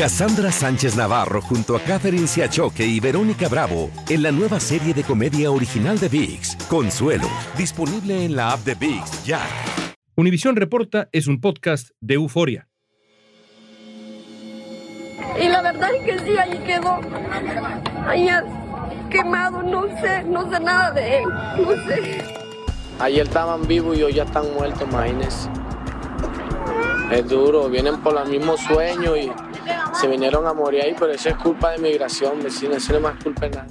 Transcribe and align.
Cassandra 0.00 0.50
Sánchez 0.50 0.96
Navarro 0.96 1.42
junto 1.42 1.76
a 1.76 1.80
Catherine 1.80 2.26
Siachoque 2.26 2.86
y 2.86 3.00
Verónica 3.00 3.50
Bravo 3.50 3.90
en 4.08 4.22
la 4.22 4.32
nueva 4.32 4.58
serie 4.58 4.94
de 4.94 5.02
comedia 5.02 5.50
original 5.50 5.98
de 5.98 6.08
VIX, 6.08 6.56
Consuelo, 6.70 7.28
disponible 7.58 8.24
en 8.24 8.34
la 8.34 8.52
app 8.52 8.60
de 8.60 8.76
VIX 8.76 9.24
ya. 9.26 9.42
Univisión 10.16 10.56
Reporta 10.56 11.10
es 11.12 11.26
un 11.26 11.38
podcast 11.38 11.90
de 12.00 12.14
euforia. 12.14 12.66
Y 15.38 15.48
la 15.48 15.60
verdad 15.60 15.90
es 15.94 16.02
que 16.02 16.18
sí, 16.20 16.38
ahí 16.38 16.58
quedó. 16.64 16.98
Ahí 18.06 18.30
quemado, 19.10 19.62
no 19.62 19.82
sé, 20.00 20.24
no 20.24 20.50
sé 20.50 20.60
nada 20.60 20.92
de 20.92 21.18
él, 21.18 21.28
no 21.58 21.72
sé. 21.86 22.24
Ayer 23.00 23.26
estaban 23.26 23.68
vivos 23.68 23.98
y 23.98 24.02
hoy 24.04 24.14
ya 24.14 24.22
están 24.22 24.50
muertos, 24.54 24.80
imagínense. 24.90 25.50
Es 27.12 27.28
duro, 27.28 27.68
vienen 27.68 28.00
por 28.00 28.16
el 28.16 28.30
mismo 28.30 28.56
sueño 28.56 29.14
y 29.14 29.30
se 29.94 30.08
vinieron 30.08 30.46
a 30.46 30.52
morir 30.52 30.82
ahí, 30.82 30.94
pero 30.98 31.12
eso 31.12 31.28
es 31.28 31.36
culpa 31.36 31.70
de 31.72 31.78
migración, 31.78 32.42
vecino, 32.42 32.74
eso 32.74 32.92
no 32.92 32.98
es 32.98 33.02
más 33.04 33.22
culpa 33.22 33.42
de 33.42 33.50
nada. 33.50 33.66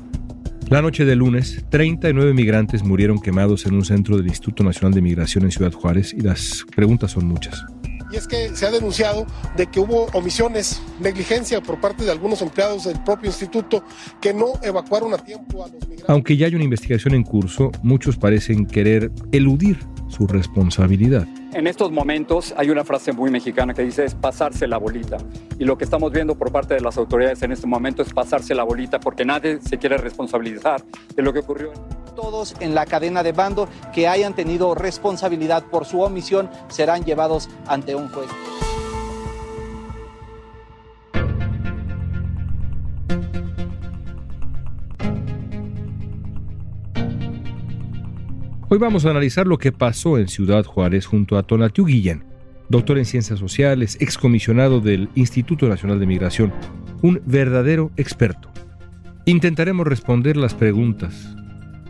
La 0.70 0.84
noche 0.84 1.04
de 1.04 1.16
lunes, 1.16 1.66
39 1.72 2.34
migrantes 2.34 2.84
murieron 2.84 3.20
quemados 3.20 3.66
en 3.66 3.74
un 3.74 3.84
centro 3.84 4.18
del 4.18 4.28
Instituto 4.28 4.64
Nacional 4.64 4.94
de 4.94 5.02
Migración 5.02 5.44
en 5.46 5.52
Ciudad 5.52 5.72
Juárez 5.72 6.14
y 6.14 6.22
las 6.22 6.64
preguntas 6.76 7.12
son 7.12 7.26
muchas. 7.26 7.66
Y 8.12 8.18
es 8.18 8.28
que 8.28 8.56
se 8.56 8.68
ha 8.68 8.72
denunciado 8.72 9.26
de 9.56 9.68
que 9.68 9.80
hubo 9.80 10.06
omisiones, 10.14 10.82
negligencia 11.00 11.62
por 11.62 11.80
parte 11.80 12.04
de 12.04 12.12
algunos 12.12 12.42
empleados 12.42 12.86
del 12.86 13.02
propio 13.04 13.28
instituto 13.30 13.84
que 14.20 14.34
no 14.34 14.54
evacuaron 14.62 15.14
a 15.14 15.18
tiempo 15.18 15.64
a 15.64 15.68
los 15.68 15.80
migrantes. 15.82 16.06
Aunque 16.08 16.38
ya 16.38 16.48
hay 16.48 16.56
una 16.56 16.64
investigación 16.64 17.14
en 17.14 17.24
curso, 17.24 17.72
muchos 17.84 18.18
parecen 18.18 18.66
querer 18.66 19.12
eludir 19.32 19.80
su 20.10 20.28
responsabilidad. 20.28 21.26
En 21.54 21.66
estos 21.66 21.92
momentos 21.92 22.54
hay 22.58 22.70
una 22.70 22.84
frase 22.84 23.12
muy 23.12 23.32
mexicana 23.32 23.74
que 23.74 23.84
dice 23.84 24.06
es 24.06 24.14
pasarse 24.14 24.68
la 24.68 24.78
bolita. 24.78 25.18
Y 25.58 25.66
lo 25.66 25.78
que 25.78 25.84
estamos 25.84 26.12
viendo 26.12 26.36
por 26.36 26.52
parte 26.52 26.74
de 26.74 26.82
las 26.82 26.98
autoridades 26.98 27.42
en 27.42 27.52
este 27.52 27.68
momento 27.68 28.02
es 28.02 28.14
pasarse 28.14 28.54
la 28.54 28.64
bolita 28.64 29.00
porque 29.00 29.26
nadie 29.26 29.60
se 29.62 29.78
quiere 29.78 29.98
responsabilizar 29.98 30.84
de 31.16 31.24
lo 31.24 31.34
que 31.34 31.40
ocurrió. 31.40 31.72
Todos 32.16 32.56
en 32.60 32.76
la 32.76 32.86
cadena 32.86 33.24
de 33.24 33.32
bando 33.32 33.70
que 33.94 34.08
hayan 34.08 34.34
tenido 34.34 34.76
responsabilidad 34.76 35.64
por 35.64 35.86
su 35.86 36.02
omisión 36.02 36.50
serán 36.68 37.04
llevados 37.06 37.50
ante 37.68 37.96
un 37.96 38.10
juez. 38.10 38.30
Hoy 48.72 48.78
vamos 48.78 49.04
a 49.04 49.10
analizar 49.10 49.48
lo 49.48 49.58
que 49.58 49.72
pasó 49.72 50.20
en 50.20 50.28
Ciudad 50.28 50.64
Juárez 50.64 51.08
junto 51.08 51.40
a 51.40 51.42
Tonatiu 51.42 51.86
Guillén, 51.86 52.24
doctor 52.70 53.00
en 53.00 53.06
Ciencias 53.06 53.40
Sociales, 53.40 53.98
excomisionado 54.00 54.80
del 54.80 55.10
Instituto 55.16 55.68
Nacional 55.68 56.00
de 56.00 56.06
Migración, 56.06 56.54
un 57.02 57.20
verdadero 57.26 57.90
experto. 57.98 58.52
Intentaremos 59.26 59.88
responder 59.88 60.38
las 60.38 60.54
preguntas. 60.54 61.36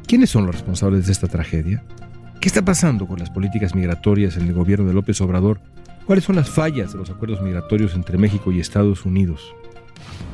¿Quiénes 0.08 0.30
son 0.30 0.46
los 0.46 0.56
responsables 0.56 1.06
de 1.06 1.12
esta 1.12 1.28
tragedia? 1.28 1.84
¿Qué 2.40 2.48
está 2.48 2.64
pasando 2.64 3.08
con 3.08 3.20
las 3.20 3.30
políticas 3.30 3.76
migratorias 3.76 4.38
en 4.38 4.48
el 4.48 4.54
gobierno 4.54 4.88
de 4.88 4.94
López 4.94 5.20
Obrador? 5.20 5.60
¿Cuáles 6.06 6.24
son 6.24 6.38
las 6.38 6.50
fallas 6.50 6.94
de 6.94 7.00
los 7.00 7.10
acuerdos 7.10 7.42
migratorios 7.42 7.94
entre 7.94 8.18
México 8.18 8.54
y 8.54 8.62
Estados 8.62 9.04
Unidos? 9.04 9.54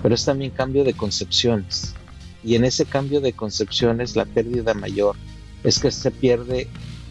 Pero 0.04 0.14
es 0.14 0.24
también 0.24 0.52
cambio 0.52 0.84
de 0.84 0.94
concepciones. 0.94 1.96
Y 2.44 2.54
en 2.54 2.66
ese 2.66 2.86
cambio 2.86 3.20
de 3.20 3.34
concepciones 3.34 4.16
la 4.16 4.26
pérdida 4.26 4.76
mayor 4.76 5.16
es 5.66 5.80
que 5.80 5.92
se 5.92 6.12
pierde 6.12 6.68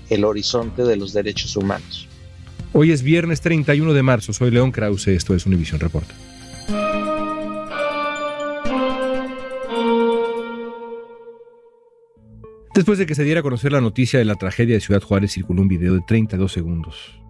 el 0.09 0.25
horizonte 0.25 0.83
de 0.85 0.97
los 0.97 1.13
derechos 1.13 1.57
humanos. 1.57 2.09
Hoy 2.73 2.93
es 2.93 3.03
viernes 3.03 3.41
31 3.41 3.93
de 3.93 4.03
marzo, 4.03 4.33
soy 4.33 4.51
León 4.51 4.73
Krause, 4.73 5.09
esto 5.09 5.35
es 5.35 5.45
Univision 5.47 5.81
Report. 5.81 6.09
Después 12.75 12.99
de 12.99 13.07
que 13.07 13.15
se 13.15 13.23
diera 13.23 13.41
a 13.41 13.43
conocer 13.43 13.71
la 13.71 13.81
noticia 13.81 14.19
de 14.19 14.25
la 14.25 14.35
tragedia 14.35 14.75
de 14.75 14.81
Ciudad 14.81 15.03
Juárez, 15.03 15.33
circuló 15.33 15.63
un 15.63 15.69
video 15.69 15.95
de 15.95 16.01
32 16.07 16.51
segundos 16.51 17.21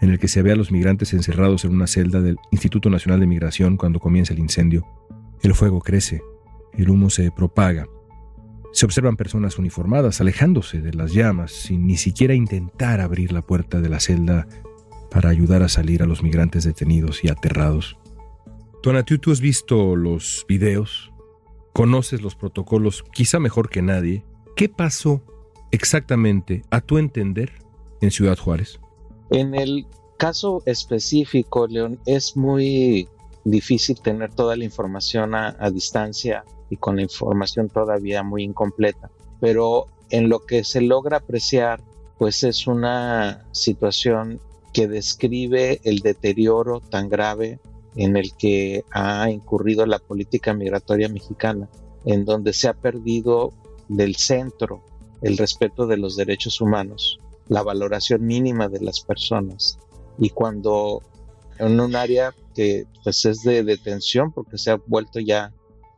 en 0.00 0.10
el 0.10 0.18
que 0.18 0.28
se 0.28 0.42
ve 0.42 0.52
a 0.52 0.56
los 0.56 0.70
migrantes 0.70 1.12
encerrados 1.12 1.64
en 1.64 1.72
una 1.72 1.86
celda 1.86 2.20
del 2.20 2.36
Instituto 2.50 2.90
Nacional 2.90 3.20
de 3.20 3.26
Migración 3.26 3.76
cuando 3.76 4.00
comienza 4.00 4.32
el 4.32 4.38
incendio. 4.38 4.84
El 5.42 5.54
fuego 5.54 5.80
crece, 5.80 6.22
el 6.72 6.90
humo 6.90 7.10
se 7.10 7.30
propaga 7.30 7.86
se 8.74 8.86
observan 8.86 9.16
personas 9.16 9.56
uniformadas 9.56 10.20
alejándose 10.20 10.80
de 10.80 10.92
las 10.92 11.12
llamas 11.12 11.52
sin 11.52 11.86
ni 11.86 11.96
siquiera 11.96 12.34
intentar 12.34 13.00
abrir 13.00 13.30
la 13.30 13.40
puerta 13.40 13.80
de 13.80 13.88
la 13.88 14.00
celda 14.00 14.48
para 15.12 15.30
ayudar 15.30 15.62
a 15.62 15.68
salir 15.68 16.02
a 16.02 16.06
los 16.06 16.24
migrantes 16.24 16.64
detenidos 16.64 17.22
y 17.22 17.28
aterrados. 17.28 17.96
Tonatiuh, 18.82 19.18
tú 19.18 19.30
has 19.30 19.40
visto 19.40 19.94
los 19.94 20.44
videos, 20.48 21.12
conoces 21.72 22.20
los 22.20 22.34
protocolos 22.34 23.04
quizá 23.12 23.38
mejor 23.38 23.70
que 23.70 23.80
nadie. 23.80 24.24
¿Qué 24.56 24.68
pasó 24.68 25.22
exactamente, 25.70 26.62
a 26.70 26.80
tu 26.80 26.98
entender, 26.98 27.52
en 28.00 28.10
Ciudad 28.10 28.36
Juárez? 28.36 28.80
En 29.30 29.54
el 29.54 29.86
caso 30.18 30.64
específico, 30.66 31.68
León, 31.68 32.00
es 32.06 32.36
muy 32.36 33.08
difícil 33.44 34.00
tener 34.00 34.34
toda 34.34 34.56
la 34.56 34.64
información 34.64 35.36
a, 35.36 35.54
a 35.60 35.70
distancia 35.70 36.44
y 36.70 36.76
con 36.76 36.96
la 36.96 37.02
información 37.02 37.68
todavía 37.68 38.22
muy 38.22 38.42
incompleta. 38.42 39.10
Pero 39.40 39.86
en 40.10 40.28
lo 40.28 40.40
que 40.40 40.64
se 40.64 40.80
logra 40.80 41.18
apreciar, 41.18 41.80
pues 42.18 42.44
es 42.44 42.66
una 42.66 43.46
situación 43.52 44.40
que 44.72 44.88
describe 44.88 45.80
el 45.84 46.00
deterioro 46.00 46.80
tan 46.80 47.08
grave 47.08 47.60
en 47.96 48.16
el 48.16 48.34
que 48.34 48.84
ha 48.90 49.30
incurrido 49.30 49.86
la 49.86 49.98
política 49.98 50.52
migratoria 50.52 51.08
mexicana, 51.08 51.68
en 52.04 52.24
donde 52.24 52.52
se 52.52 52.68
ha 52.68 52.74
perdido 52.74 53.52
del 53.88 54.16
centro 54.16 54.82
el 55.22 55.36
respeto 55.38 55.86
de 55.86 55.96
los 55.96 56.16
derechos 56.16 56.60
humanos, 56.60 57.18
la 57.48 57.62
valoración 57.62 58.26
mínima 58.26 58.68
de 58.68 58.80
las 58.80 59.00
personas. 59.00 59.78
Y 60.18 60.30
cuando 60.30 61.02
en 61.58 61.80
un 61.80 61.96
área 61.96 62.34
que 62.54 62.86
pues 63.02 63.24
es 63.24 63.42
de 63.42 63.62
detención 63.62 64.32
porque 64.32 64.58
se 64.58 64.70
ha 64.70 64.80
vuelto 64.86 65.20
ya 65.20 65.52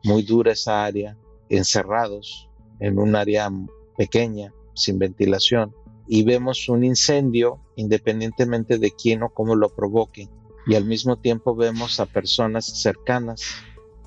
muy 0.07 0.23
dura 0.23 0.53
esa 0.53 0.85
área, 0.85 1.17
encerrados 1.49 2.49
en 2.79 2.97
un 2.97 3.15
área 3.15 3.51
pequeña, 3.97 4.53
sin 4.73 4.97
ventilación, 4.99 5.75
y 6.07 6.23
vemos 6.23 6.69
un 6.69 6.85
incendio 6.85 7.59
independientemente 7.75 8.77
de 8.77 8.91
quién 8.91 9.21
o 9.23 9.29
cómo 9.29 9.55
lo 9.55 9.67
provoque, 9.67 10.29
y 10.65 10.75
al 10.75 10.85
mismo 10.85 11.17
tiempo 11.17 11.55
vemos 11.55 11.99
a 11.99 12.05
personas 12.05 12.65
cercanas, 12.65 13.41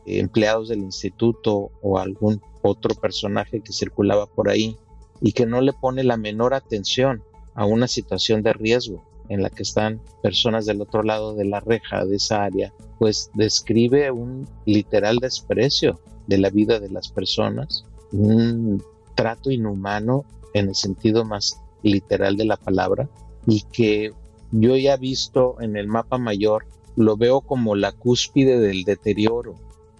empleados 0.06 0.70
del 0.70 0.79
instituto 0.79 1.70
o 1.82 1.99
algún 1.99 2.41
otro 2.62 2.94
personaje 2.94 3.61
que 3.61 3.75
circulaba 3.75 4.26
por 4.26 4.49
ahí 4.49 4.79
y 5.20 5.32
que 5.32 5.44
no 5.44 5.61
le 5.61 5.75
pone 5.75 6.03
la 6.03 6.17
menor 6.17 6.55
atención 6.55 7.23
a 7.55 7.67
una 7.67 7.87
situación 7.87 8.43
de 8.43 8.55
riesgo 8.55 9.05
en 9.31 9.43
la 9.43 9.49
que 9.49 9.62
están 9.62 10.00
personas 10.23 10.67
del 10.67 10.82
otro 10.82 11.03
lado 11.03 11.35
de 11.35 11.47
la 11.47 11.61
reja 11.61 12.05
de 12.05 12.17
esa 12.17 12.44
área, 12.44 12.75
pues 12.99 13.31
describe 13.35 14.11
un 14.11 14.47
literal 14.67 15.19
desprecio 15.19 16.00
de 16.27 16.38
la 16.38 16.50
vida 16.50 16.81
de 16.81 16.91
las 16.91 17.09
personas, 17.09 17.87
un 18.12 18.82
trato 19.15 19.50
inhumano 19.50 20.25
en 20.53 20.69
el 20.69 20.75
sentido 20.75 21.25
más 21.25 21.62
literal 21.82 22.37
de 22.37 22.44
la 22.44 22.56
palabra 22.56 23.09
y 23.47 23.62
que 23.73 24.12
yo 24.50 24.77
ya 24.77 24.97
visto 24.97 25.56
en 25.61 25.77
el 25.77 25.87
mapa 25.87 26.19
mayor, 26.19 26.67
lo 26.97 27.17
veo 27.17 27.41
como 27.41 27.77
la 27.77 27.93
cúspide 27.93 28.59
del 28.59 28.82
deterioro 28.82 29.55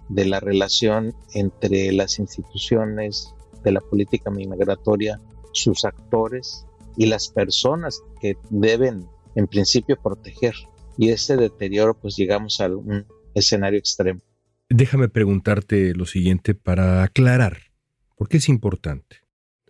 de 0.09 0.25
la 0.25 0.41
relación 0.41 1.15
entre 1.33 1.93
las 1.93 2.19
instituciones 2.19 3.33
de 3.63 3.71
la 3.71 3.79
política 3.79 4.29
migratoria, 4.29 5.21
sus 5.53 5.85
actores 5.85 6.65
y 6.97 7.05
las 7.05 7.29
personas 7.29 8.01
que 8.19 8.35
deben 8.49 9.07
en 9.35 9.47
principio 9.47 9.97
proteger. 10.01 10.55
Y 10.97 11.09
ese 11.09 11.37
deterioro, 11.37 11.99
pues 11.99 12.15
llegamos 12.15 12.59
a 12.61 12.67
un 12.67 13.05
escenario 13.33 13.79
extremo. 13.79 14.21
Déjame 14.69 15.09
preguntarte 15.09 15.93
lo 15.93 16.05
siguiente 16.05 16.53
para 16.53 17.03
aclarar, 17.03 17.57
porque 18.15 18.37
es 18.37 18.47
importante, 18.47 19.17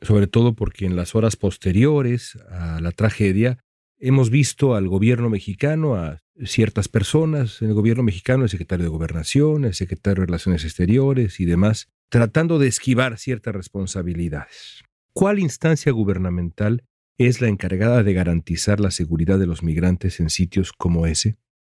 sobre 0.01 0.27
todo 0.27 0.53
porque 0.53 0.85
en 0.85 0.95
las 0.95 1.15
horas 1.15 1.35
posteriores 1.35 2.37
a 2.51 2.79
la 2.81 2.91
tragedia 2.91 3.63
hemos 3.97 4.29
visto 4.29 4.75
al 4.75 4.87
gobierno 4.87 5.29
mexicano, 5.29 5.95
a 5.95 6.19
ciertas 6.43 6.87
personas 6.87 7.61
en 7.61 7.69
el 7.69 7.73
gobierno 7.73 8.03
mexicano, 8.03 8.43
el 8.43 8.49
secretario 8.49 8.83
de 8.83 8.89
Gobernación, 8.89 9.65
el 9.65 9.73
secretario 9.73 10.21
de 10.21 10.25
Relaciones 10.27 10.63
Exteriores 10.65 11.39
y 11.39 11.45
demás, 11.45 11.87
tratando 12.09 12.59
de 12.59 12.67
esquivar 12.67 13.17
ciertas 13.17 13.55
responsabilidades. 13.55 14.83
¿Cuál 15.13 15.39
instancia 15.39 15.91
gubernamental 15.91 16.83
es 17.25 17.41
la 17.41 17.49
encargada 17.49 18.03
de 18.03 18.13
garantizar 18.13 18.79
la 18.79 18.89
seguridad 18.89 19.37
de 19.37 19.45
los 19.45 19.63
migrantes 19.63 20.19
en 20.19 20.29
sitios 20.29 20.71
como 20.71 21.05
ese? 21.05 21.37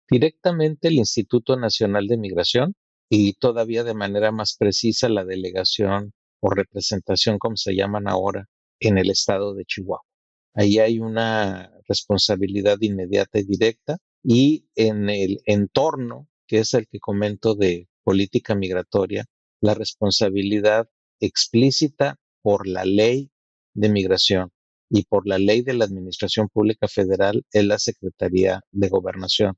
Directamente 0.09 0.89
el 0.89 0.95
Instituto 0.95 1.57
Nacional 1.57 2.07
de 2.07 2.17
Migración 2.17 2.75
y 3.09 3.33
todavía 3.33 3.83
de 3.83 3.93
manera 3.93 4.31
más 4.31 4.55
precisa 4.57 5.09
la 5.09 5.25
delegación 5.25 6.13
o 6.41 6.49
representación, 6.49 7.39
como 7.39 7.55
se 7.55 7.75
llaman 7.75 8.07
ahora, 8.07 8.49
en 8.79 8.97
el 8.97 9.09
estado 9.09 9.53
de 9.53 9.65
Chihuahua. 9.65 10.03
Ahí 10.53 10.79
hay 10.79 10.99
una 10.99 11.71
responsabilidad 11.87 12.77
inmediata 12.81 13.39
y 13.39 13.43
directa 13.43 13.97
y 14.23 14.67
en 14.75 15.09
el 15.09 15.39
entorno, 15.45 16.27
que 16.45 16.59
es 16.59 16.73
el 16.73 16.87
que 16.87 16.99
comento 16.99 17.55
de 17.55 17.87
política 18.03 18.53
migratoria, 18.53 19.25
la 19.61 19.73
responsabilidad 19.75 20.89
explícita 21.19 22.17
por 22.41 22.67
la 22.67 22.83
ley 22.85 23.31
de 23.73 23.89
migración 23.89 24.51
y 24.93 25.03
por 25.03 25.25
la 25.25 25.39
ley 25.39 25.61
de 25.61 25.73
la 25.73 25.85
Administración 25.85 26.49
Pública 26.49 26.87
Federal 26.89 27.45
es 27.53 27.65
la 27.65 27.79
Secretaría 27.79 28.61
de 28.71 28.89
Gobernación. 28.89 29.55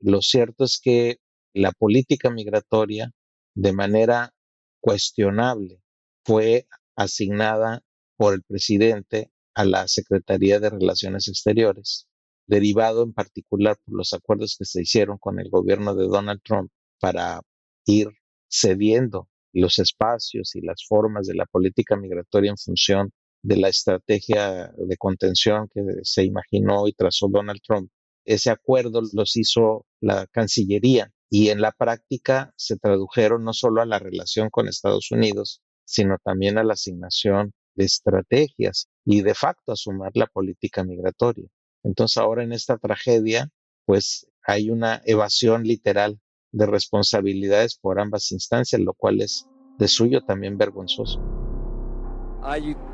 Lo 0.00 0.20
cierto 0.22 0.64
es 0.64 0.80
que 0.82 1.18
la 1.54 1.70
política 1.70 2.30
migratoria, 2.30 3.12
de 3.54 3.72
manera 3.72 4.34
cuestionable, 4.80 5.80
fue 6.24 6.66
asignada 6.96 7.82
por 8.16 8.34
el 8.34 8.42
presidente 8.42 9.30
a 9.54 9.64
la 9.64 9.86
Secretaría 9.86 10.58
de 10.58 10.70
Relaciones 10.70 11.28
Exteriores, 11.28 12.08
derivado 12.48 13.04
en 13.04 13.12
particular 13.12 13.76
por 13.84 13.96
los 13.96 14.12
acuerdos 14.14 14.56
que 14.58 14.64
se 14.64 14.82
hicieron 14.82 15.16
con 15.18 15.38
el 15.38 15.48
gobierno 15.48 15.94
de 15.94 16.08
Donald 16.08 16.40
Trump 16.42 16.72
para 16.98 17.40
ir 17.86 18.08
cediendo 18.50 19.28
los 19.52 19.78
espacios 19.78 20.56
y 20.56 20.60
las 20.60 20.84
formas 20.88 21.28
de 21.28 21.34
la 21.34 21.46
política 21.46 21.96
migratoria 21.96 22.50
en 22.50 22.58
función 22.58 23.12
de 23.42 23.56
la 23.56 23.68
estrategia 23.68 24.72
de 24.76 24.96
contención 24.96 25.68
que 25.72 25.82
se 26.02 26.24
imaginó 26.24 26.86
y 26.86 26.92
trazó 26.92 27.28
Donald 27.28 27.60
Trump. 27.66 27.90
Ese 28.24 28.50
acuerdo 28.50 29.02
los 29.12 29.36
hizo 29.36 29.84
la 30.00 30.26
Cancillería 30.28 31.12
y 31.28 31.48
en 31.48 31.60
la 31.60 31.72
práctica 31.72 32.52
se 32.56 32.76
tradujeron 32.76 33.42
no 33.44 33.52
solo 33.52 33.82
a 33.82 33.86
la 33.86 33.98
relación 33.98 34.48
con 34.50 34.68
Estados 34.68 35.10
Unidos, 35.10 35.60
sino 35.84 36.18
también 36.22 36.58
a 36.58 36.64
la 36.64 36.74
asignación 36.74 37.52
de 37.74 37.84
estrategias 37.84 38.88
y 39.04 39.22
de 39.22 39.34
facto 39.34 39.72
a 39.72 39.76
sumar 39.76 40.12
la 40.14 40.26
política 40.26 40.84
migratoria. 40.84 41.48
Entonces 41.82 42.18
ahora 42.18 42.44
en 42.44 42.52
esta 42.52 42.78
tragedia, 42.78 43.48
pues 43.86 44.28
hay 44.46 44.70
una 44.70 45.02
evasión 45.04 45.64
literal 45.64 46.20
de 46.52 46.66
responsabilidades 46.66 47.76
por 47.76 47.98
ambas 47.98 48.30
instancias, 48.30 48.80
lo 48.80 48.94
cual 48.94 49.20
es 49.20 49.46
de 49.78 49.88
suyo 49.88 50.20
también 50.22 50.58
vergonzoso. 50.58 51.18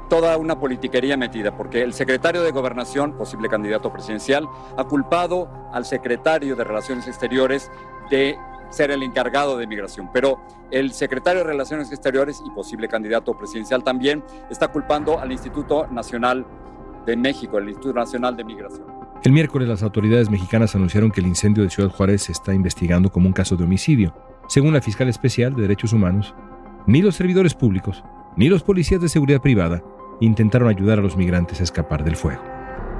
Toda 0.08 0.36
una 0.36 0.58
politiquería 0.58 1.16
metida, 1.16 1.56
porque 1.56 1.82
el 1.82 1.92
secretario 1.92 2.42
de 2.42 2.50
Gobernación, 2.50 3.16
posible 3.16 3.48
candidato 3.48 3.92
presidencial, 3.92 4.48
ha 4.76 4.84
culpado 4.84 5.48
al 5.72 5.84
secretario 5.84 6.56
de 6.56 6.64
Relaciones 6.64 7.06
Exteriores 7.06 7.70
de 8.10 8.36
ser 8.70 8.90
el 8.90 9.02
encargado 9.02 9.56
de 9.56 9.66
migración. 9.66 10.10
Pero 10.12 10.40
el 10.70 10.92
secretario 10.92 11.40
de 11.42 11.48
Relaciones 11.48 11.90
Exteriores 11.90 12.42
y 12.46 12.50
posible 12.50 12.88
candidato 12.88 13.36
presidencial 13.36 13.82
también 13.82 14.22
está 14.50 14.68
culpando 14.68 15.18
al 15.18 15.32
Instituto 15.32 15.86
Nacional 15.88 16.46
de 17.06 17.16
México, 17.16 17.58
el 17.58 17.68
Instituto 17.68 17.94
Nacional 17.98 18.36
de 18.36 18.44
Migración. 18.44 18.86
El 19.24 19.32
miércoles 19.32 19.68
las 19.68 19.82
autoridades 19.82 20.30
mexicanas 20.30 20.74
anunciaron 20.74 21.10
que 21.10 21.20
el 21.20 21.26
incendio 21.26 21.64
de 21.64 21.70
Ciudad 21.70 21.90
Juárez 21.90 22.22
se 22.22 22.32
está 22.32 22.54
investigando 22.54 23.10
como 23.10 23.26
un 23.26 23.32
caso 23.32 23.56
de 23.56 23.64
homicidio. 23.64 24.14
Según 24.48 24.72
la 24.72 24.80
fiscal 24.80 25.08
especial 25.08 25.54
de 25.54 25.62
Derechos 25.62 25.92
Humanos, 25.92 26.34
ni 26.86 27.02
los 27.02 27.16
servidores 27.16 27.54
públicos 27.54 28.02
ni 28.38 28.48
los 28.48 28.62
policías 28.62 29.00
de 29.00 29.08
seguridad 29.08 29.40
privada 29.40 29.82
intentaron 30.20 30.68
ayudar 30.68 30.98
a 30.98 31.02
los 31.02 31.16
migrantes 31.16 31.60
a 31.60 31.64
escapar 31.64 32.04
del 32.04 32.16
fuego. 32.16 32.42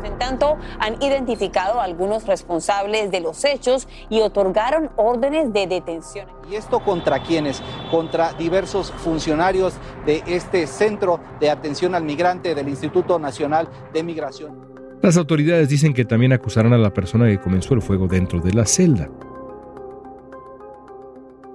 En 0.04 0.16
tanto, 0.16 0.56
han 0.78 1.02
identificado 1.02 1.80
a 1.80 1.84
algunos 1.84 2.26
responsables 2.26 3.10
de 3.10 3.20
los 3.20 3.44
hechos 3.44 3.88
y 4.08 4.20
otorgaron 4.20 4.90
órdenes 4.96 5.52
de 5.52 5.66
detención. 5.66 6.28
¿Y 6.50 6.54
esto 6.54 6.80
contra 6.80 7.22
quiénes? 7.22 7.62
Contra 7.90 8.32
diversos 8.34 8.92
funcionarios 8.92 9.74
de 10.06 10.22
este 10.26 10.66
centro 10.66 11.20
de 11.40 11.50
atención 11.50 11.94
al 11.94 12.04
migrante 12.04 12.54
del 12.54 12.68
Instituto 12.68 13.18
Nacional 13.18 13.68
de 13.92 14.02
Migración. 14.02 14.68
Las 15.02 15.16
autoridades 15.16 15.68
dicen 15.68 15.94
que 15.94 16.04
también 16.04 16.32
acusarán 16.32 16.72
a 16.72 16.78
la 16.78 16.92
persona 16.92 17.26
que 17.26 17.40
comenzó 17.40 17.74
el 17.74 17.82
fuego 17.82 18.06
dentro 18.06 18.40
de 18.40 18.52
la 18.52 18.66
celda. 18.66 19.08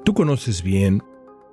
Tú 0.03 0.13
conoces 0.13 0.63
bien 0.63 1.01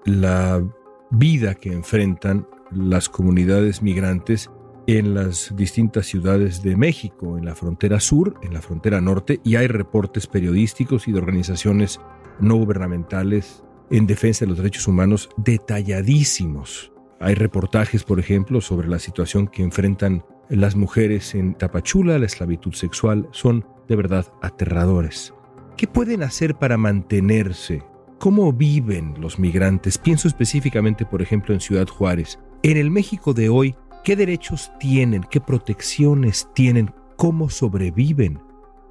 la 0.05 0.63
vida 1.11 1.55
que 1.55 1.73
enfrentan 1.73 2.47
las 2.73 3.09
comunidades 3.09 3.83
migrantes 3.83 4.51
en 4.87 5.15
las 5.15 5.55
distintas 5.57 6.07
ciudades 6.07 6.63
de 6.63 6.77
México, 6.77 7.39
en 7.39 7.45
la 7.45 7.55
frontera 7.55 8.01
sur, 8.01 8.35
en 8.43 8.55
la 8.55 8.63
frontera 8.63 9.01
norte, 9.01 9.41
y 9.45 9.57
hay 9.57 9.67
reportes 9.67 10.27
periodísticos 10.27 11.07
y 11.07 11.13
de 11.13 11.19
organizaciones 11.19 12.01
no 12.41 12.57
gubernamentales 12.57 13.63
en 13.91 14.07
defensa 14.07 14.45
de 14.45 14.49
los 14.49 14.59
derechos 14.59 14.89
humanos 14.89 15.29
detalladísimos. 15.37 16.93
Hay 17.21 17.35
reportajes, 17.35 18.03
por 18.03 18.19
ejemplo, 18.19 18.61
sobre 18.61 18.89
la 18.89 18.99
situación 18.99 19.47
que 19.47 19.63
enfrentan 19.63 20.25
las 20.49 20.75
mujeres 20.75 21.35
en 21.35 21.55
Tapachula, 21.55 22.19
la 22.19 22.27
esclavitud 22.27 22.73
sexual, 22.73 23.29
son 23.31 23.67
de 23.89 23.97
verdad 23.97 24.27
aterradores. 24.43 25.35
¿Qué 25.77 25.87
pueden 25.87 26.23
hacer 26.23 26.57
para 26.57 26.77
mantenerse? 26.77 27.83
¿Cómo 28.19 28.53
viven 28.53 29.15
los 29.19 29.39
migrantes? 29.39 29.99
Pienso 29.99 30.29
específicamente, 30.29 31.07
por 31.07 31.23
ejemplo, 31.23 31.55
en 31.55 31.61
Ciudad 31.61 31.87
Juárez. 31.87 32.39
En 32.63 32.77
el 32.77 32.91
México 32.91 33.33
de 33.33 33.49
hoy, 33.49 33.75
¿Qué 34.03 34.17
derechos 34.17 34.73
tienen? 34.79 35.25
¿Qué 35.25 35.43
protecciones 35.43 36.49
tienen? 36.55 36.95
¿Cómo 37.17 37.51
sobreviven? 37.51 38.41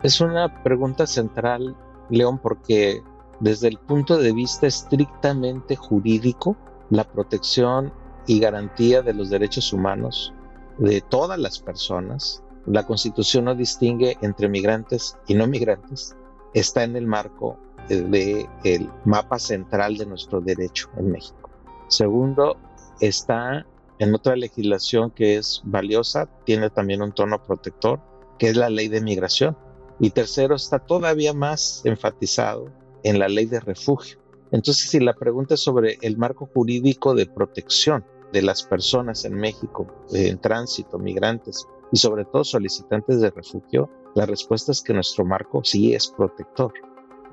Es 0.04 0.22
una 0.22 0.62
pregunta 0.62 1.08
central, 1.08 1.76
León, 2.12 2.38
porque 2.38 3.02
desde 3.40 3.70
el 3.70 3.80
punto 3.80 4.18
de 4.18 4.32
vista 4.32 4.68
estrictamente 4.68 5.76
jurídico, 5.76 6.56
la 6.92 7.06
protección 7.06 7.92
y 8.28 8.40
garantía 8.40 9.02
de 9.02 9.16
los 9.16 9.32
derechos 9.32 9.74
humanos 9.74 10.32
de 10.78 11.02
todas 11.02 11.40
las 11.40 11.58
personas, 11.58 12.44
la 12.68 12.86
Constitución 12.86 13.46
no 13.46 13.56
distingue 13.56 14.16
entre 14.22 14.48
migrantes 14.48 15.18
y 15.26 15.34
no 15.34 15.48
migrantes, 15.48 16.16
está 16.54 16.84
en 16.84 16.96
el 16.96 17.08
marco 17.08 17.58
del 17.88 18.92
mapa 19.06 19.40
central 19.40 19.98
de 19.98 20.06
nuestro 20.06 20.40
derecho 20.40 20.88
en 20.98 21.12
México. 21.14 21.50
Segundo, 21.88 22.58
está 23.00 23.66
en 24.00 24.16
otra 24.16 24.36
legislación 24.36 25.12
que 25.12 25.38
es 25.38 25.62
valiosa, 25.66 26.30
tiene 26.46 26.70
también 26.70 27.02
un 27.02 27.12
tono 27.12 27.44
protector, 27.44 28.00
que 28.38 28.50
es 28.50 28.56
la 28.56 28.70
ley 28.70 28.88
de 28.88 29.02
migración. 29.02 29.58
Y 30.00 30.12
tercero, 30.12 30.56
está 30.56 30.80
todavía 30.80 31.34
más 31.34 31.82
enfatizado 31.84 32.72
en 33.04 33.20
la 33.20 33.28
ley 33.28 33.46
de 33.46 33.60
refugio. 33.60 34.18
Entonces, 34.52 34.90
si 34.90 35.00
la 35.00 35.14
pregunta 35.14 35.56
es 35.56 35.60
sobre 35.60 35.98
el 36.02 36.18
marco 36.18 36.50
jurídico 36.54 37.14
de 37.14 37.26
protección 37.26 38.06
de 38.32 38.42
las 38.42 38.64
personas 38.64 39.26
en 39.26 39.34
México, 39.34 39.88
en 40.12 40.40
tránsito, 40.40 40.98
migrantes 40.98 41.68
y 41.92 41.98
sobre 41.98 42.26
todo 42.26 42.44
solicitantes 42.44 43.20
de 43.20 43.32
refugio, 43.32 43.90
la 44.16 44.26
respuesta 44.26 44.72
es 44.72 44.82
que 44.82 44.94
nuestro 44.94 45.26
marco 45.26 45.62
sí 45.64 45.94
es 45.94 46.08
protector. 46.08 46.74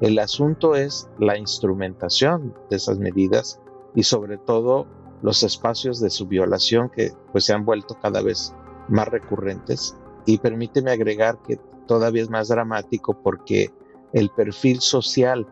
El 0.00 0.18
asunto 0.18 0.74
es 0.74 1.08
la 1.18 1.38
instrumentación 1.38 2.54
de 2.68 2.76
esas 2.76 2.98
medidas 2.98 3.60
y 3.94 4.02
sobre 4.02 4.36
todo 4.36 4.86
los 5.26 5.42
espacios 5.42 5.98
de 5.98 6.08
su 6.08 6.28
violación 6.28 6.88
que 6.88 7.10
pues 7.32 7.46
se 7.46 7.52
han 7.52 7.64
vuelto 7.64 7.98
cada 8.00 8.22
vez 8.22 8.54
más 8.86 9.08
recurrentes 9.08 9.96
y 10.24 10.38
permíteme 10.38 10.92
agregar 10.92 11.42
que 11.42 11.56
todavía 11.88 12.22
es 12.22 12.30
más 12.30 12.46
dramático 12.46 13.20
porque 13.24 13.72
el 14.12 14.30
perfil 14.30 14.80
social 14.80 15.44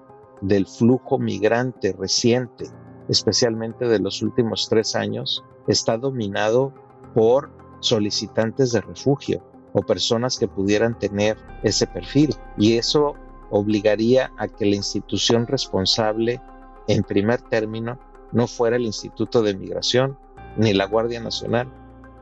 del 0.43 0.69
flujo 0.69 1.19
migrante 1.19 1.93
reciente, 1.93 2.71
especialmente 3.09 3.89
de 3.89 3.99
los 3.99 4.23
últimos 4.23 4.69
tres 4.71 4.95
años, 4.95 5.45
está 5.67 5.99
dominado 5.99 6.73
por 7.13 7.51
solicitantes 7.81 8.71
de 8.71 8.81
refugio 8.81 9.43
o 9.73 9.83
personas 9.83 10.39
que 10.39 10.47
pudieran 10.47 10.97
tener 10.97 11.37
ese 11.65 11.89
perfil. 11.89 12.33
Y 12.57 12.77
eso 12.77 13.17
obligaría 13.51 14.31
a 14.39 14.47
que 14.47 14.67
la 14.67 14.77
institución 14.77 15.49
responsable, 15.49 16.41
en 16.87 17.03
primer 17.03 17.43
término, 17.43 17.99
no 18.35 18.47
fuera 18.47 18.77
el 18.77 18.83
Instituto 18.83 19.41
de 19.41 19.55
Migración 19.55 20.19
ni 20.59 20.75
la 20.75 20.87
Guardia 20.87 21.21
Nacional, 21.21 21.73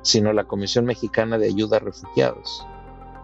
sino 0.02 0.32
la 0.32 0.44
Comisión 0.44 0.84
Mexicana 0.84 1.38
de 1.38 1.48
Ayuda 1.48 1.78
a 1.78 1.80
Refugiados. 1.80 2.64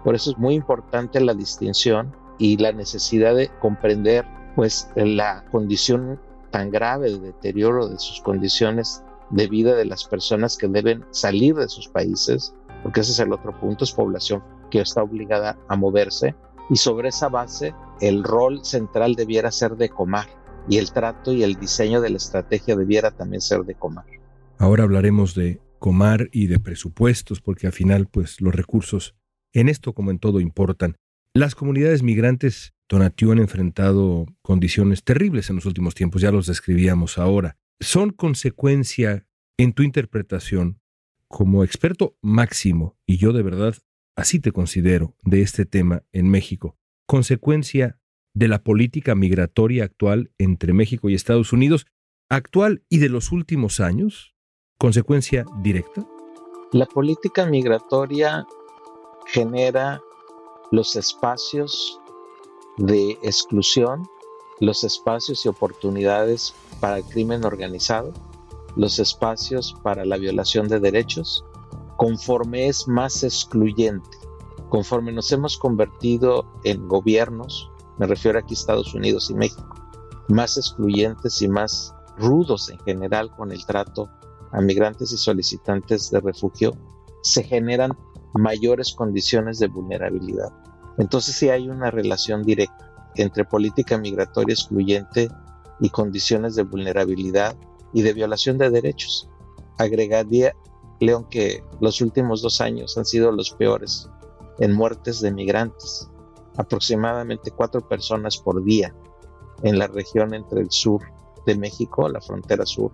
Por 0.02 0.14
eso 0.14 0.30
es 0.32 0.38
muy 0.38 0.54
importante 0.54 1.20
la 1.20 1.34
distinción 1.34 2.14
y 2.38 2.56
la 2.56 2.72
necesidad 2.72 3.34
de 3.34 3.50
comprender 3.60 4.26
pues 4.56 4.90
la 4.96 5.44
condición 5.50 6.20
tan 6.50 6.70
grave 6.70 7.10
de 7.10 7.18
deterioro 7.18 7.88
de 7.88 7.98
sus 7.98 8.20
condiciones 8.20 9.02
de 9.30 9.46
vida 9.46 9.74
de 9.74 9.84
las 9.84 10.04
personas 10.04 10.56
que 10.56 10.68
deben 10.68 11.04
salir 11.10 11.54
de 11.54 11.68
sus 11.68 11.88
países, 11.88 12.54
porque 12.82 13.00
ese 13.00 13.12
es 13.12 13.18
el 13.18 13.32
otro 13.32 13.58
punto, 13.60 13.84
es 13.84 13.92
población 13.92 14.42
que 14.70 14.80
está 14.80 15.02
obligada 15.02 15.58
a 15.68 15.76
moverse 15.76 16.34
y 16.70 16.76
sobre 16.76 17.08
esa 17.08 17.28
base 17.28 17.74
el 18.00 18.24
rol 18.24 18.64
central 18.64 19.14
debiera 19.14 19.50
ser 19.50 19.76
de 19.76 19.88
Comar 19.88 20.37
y 20.68 20.78
el 20.78 20.92
trato 20.92 21.32
y 21.32 21.42
el 21.42 21.54
diseño 21.54 22.00
de 22.00 22.10
la 22.10 22.16
estrategia 22.16 22.76
debiera 22.76 23.10
también 23.10 23.40
ser 23.40 23.62
de 23.62 23.74
Comar. 23.74 24.06
Ahora 24.58 24.84
hablaremos 24.84 25.34
de 25.34 25.60
Comar 25.78 26.28
y 26.32 26.46
de 26.46 26.58
presupuestos 26.58 27.40
porque 27.40 27.66
al 27.66 27.72
final 27.72 28.08
pues 28.08 28.40
los 28.40 28.54
recursos 28.54 29.14
en 29.52 29.68
esto 29.68 29.94
como 29.94 30.10
en 30.10 30.18
todo 30.18 30.40
importan. 30.40 30.96
Las 31.34 31.54
comunidades 31.54 32.02
migrantes 32.02 32.74
Tonatiuh 32.88 33.32
han 33.32 33.38
enfrentado 33.38 34.26
condiciones 34.42 35.04
terribles 35.04 35.50
en 35.50 35.56
los 35.56 35.66
últimos 35.66 35.94
tiempos, 35.94 36.22
ya 36.22 36.32
los 36.32 36.46
describíamos 36.46 37.18
ahora. 37.18 37.56
¿Son 37.80 38.10
consecuencia, 38.10 39.26
en 39.58 39.72
tu 39.72 39.82
interpretación, 39.82 40.80
como 41.28 41.64
experto 41.64 42.16
máximo, 42.22 42.96
y 43.06 43.18
yo 43.18 43.32
de 43.32 43.42
verdad 43.42 43.76
así 44.16 44.40
te 44.40 44.52
considero, 44.52 45.14
de 45.22 45.42
este 45.42 45.66
tema 45.66 46.02
en 46.12 46.28
México, 46.28 46.76
consecuencia 47.06 48.00
de 48.38 48.46
la 48.46 48.62
política 48.62 49.16
migratoria 49.16 49.82
actual 49.82 50.30
entre 50.38 50.72
México 50.72 51.08
y 51.08 51.14
Estados 51.16 51.52
Unidos, 51.52 51.86
actual 52.30 52.84
y 52.88 52.98
de 52.98 53.08
los 53.08 53.32
últimos 53.32 53.80
años? 53.80 54.36
¿Consecuencia 54.78 55.44
directa? 55.60 56.06
La 56.70 56.86
política 56.86 57.46
migratoria 57.46 58.46
genera 59.26 60.00
los 60.70 60.94
espacios 60.94 61.98
de 62.76 63.18
exclusión, 63.24 64.06
los 64.60 64.84
espacios 64.84 65.44
y 65.44 65.48
oportunidades 65.48 66.54
para 66.78 66.98
el 66.98 67.04
crimen 67.06 67.44
organizado, 67.44 68.12
los 68.76 69.00
espacios 69.00 69.74
para 69.82 70.04
la 70.04 70.16
violación 70.16 70.68
de 70.68 70.78
derechos, 70.78 71.44
conforme 71.96 72.68
es 72.68 72.86
más 72.86 73.24
excluyente, 73.24 74.16
conforme 74.68 75.10
nos 75.10 75.32
hemos 75.32 75.56
convertido 75.56 76.46
en 76.62 76.86
gobiernos, 76.86 77.68
me 77.98 78.06
refiero 78.06 78.38
aquí 78.38 78.54
a 78.54 78.58
Estados 78.58 78.94
Unidos 78.94 79.30
y 79.30 79.34
México, 79.34 79.74
más 80.28 80.56
excluyentes 80.56 81.42
y 81.42 81.48
más 81.48 81.94
rudos 82.16 82.68
en 82.70 82.78
general 82.80 83.30
con 83.30 83.52
el 83.52 83.64
trato 83.64 84.08
a 84.52 84.60
migrantes 84.60 85.12
y 85.12 85.16
solicitantes 85.18 86.10
de 86.10 86.20
refugio, 86.20 86.72
se 87.22 87.42
generan 87.42 87.92
mayores 88.34 88.92
condiciones 88.94 89.58
de 89.58 89.68
vulnerabilidad. 89.68 90.52
Entonces 90.96 91.36
sí 91.36 91.48
hay 91.48 91.68
una 91.68 91.90
relación 91.90 92.42
directa 92.42 92.92
entre 93.16 93.44
política 93.44 93.98
migratoria 93.98 94.54
excluyente 94.54 95.28
y 95.80 95.90
condiciones 95.90 96.54
de 96.54 96.62
vulnerabilidad 96.62 97.56
y 97.92 98.02
de 98.02 98.12
violación 98.12 98.58
de 98.58 98.70
derechos. 98.70 99.28
Agregaría 99.78 100.54
León 101.00 101.26
que 101.30 101.62
los 101.80 102.00
últimos 102.00 102.42
dos 102.42 102.60
años 102.60 102.98
han 102.98 103.04
sido 103.04 103.30
los 103.30 103.50
peores 103.52 104.08
en 104.58 104.72
muertes 104.72 105.20
de 105.20 105.30
migrantes, 105.30 106.10
aproximadamente 106.58 107.50
cuatro 107.50 107.80
personas 107.80 108.36
por 108.36 108.62
día 108.62 108.94
en 109.62 109.78
la 109.78 109.86
región 109.86 110.34
entre 110.34 110.60
el 110.60 110.70
sur 110.70 111.00
de 111.46 111.56
México, 111.56 112.08
la 112.08 112.20
frontera 112.20 112.66
sur 112.66 112.92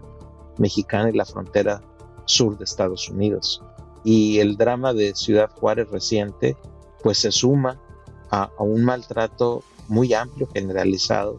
mexicana 0.59 1.11
y 1.11 1.15
la 1.15 1.25
frontera 1.25 1.83
sur 2.27 2.57
de 2.57 2.65
Estados 2.65 3.09
Unidos. 3.09 3.63
Y 4.05 4.39
el 4.39 4.57
drama 4.57 4.93
de 4.93 5.15
Ciudad 5.15 5.51
Juárez 5.51 5.91
reciente, 5.91 6.57
pues 7.03 7.19
se 7.19 7.33
suma 7.33 7.81
a, 8.31 8.51
a 8.57 8.63
un 8.63 8.85
maltrato 8.85 9.65
muy 9.89 10.15
amplio, 10.15 10.49
generalizado, 10.53 11.39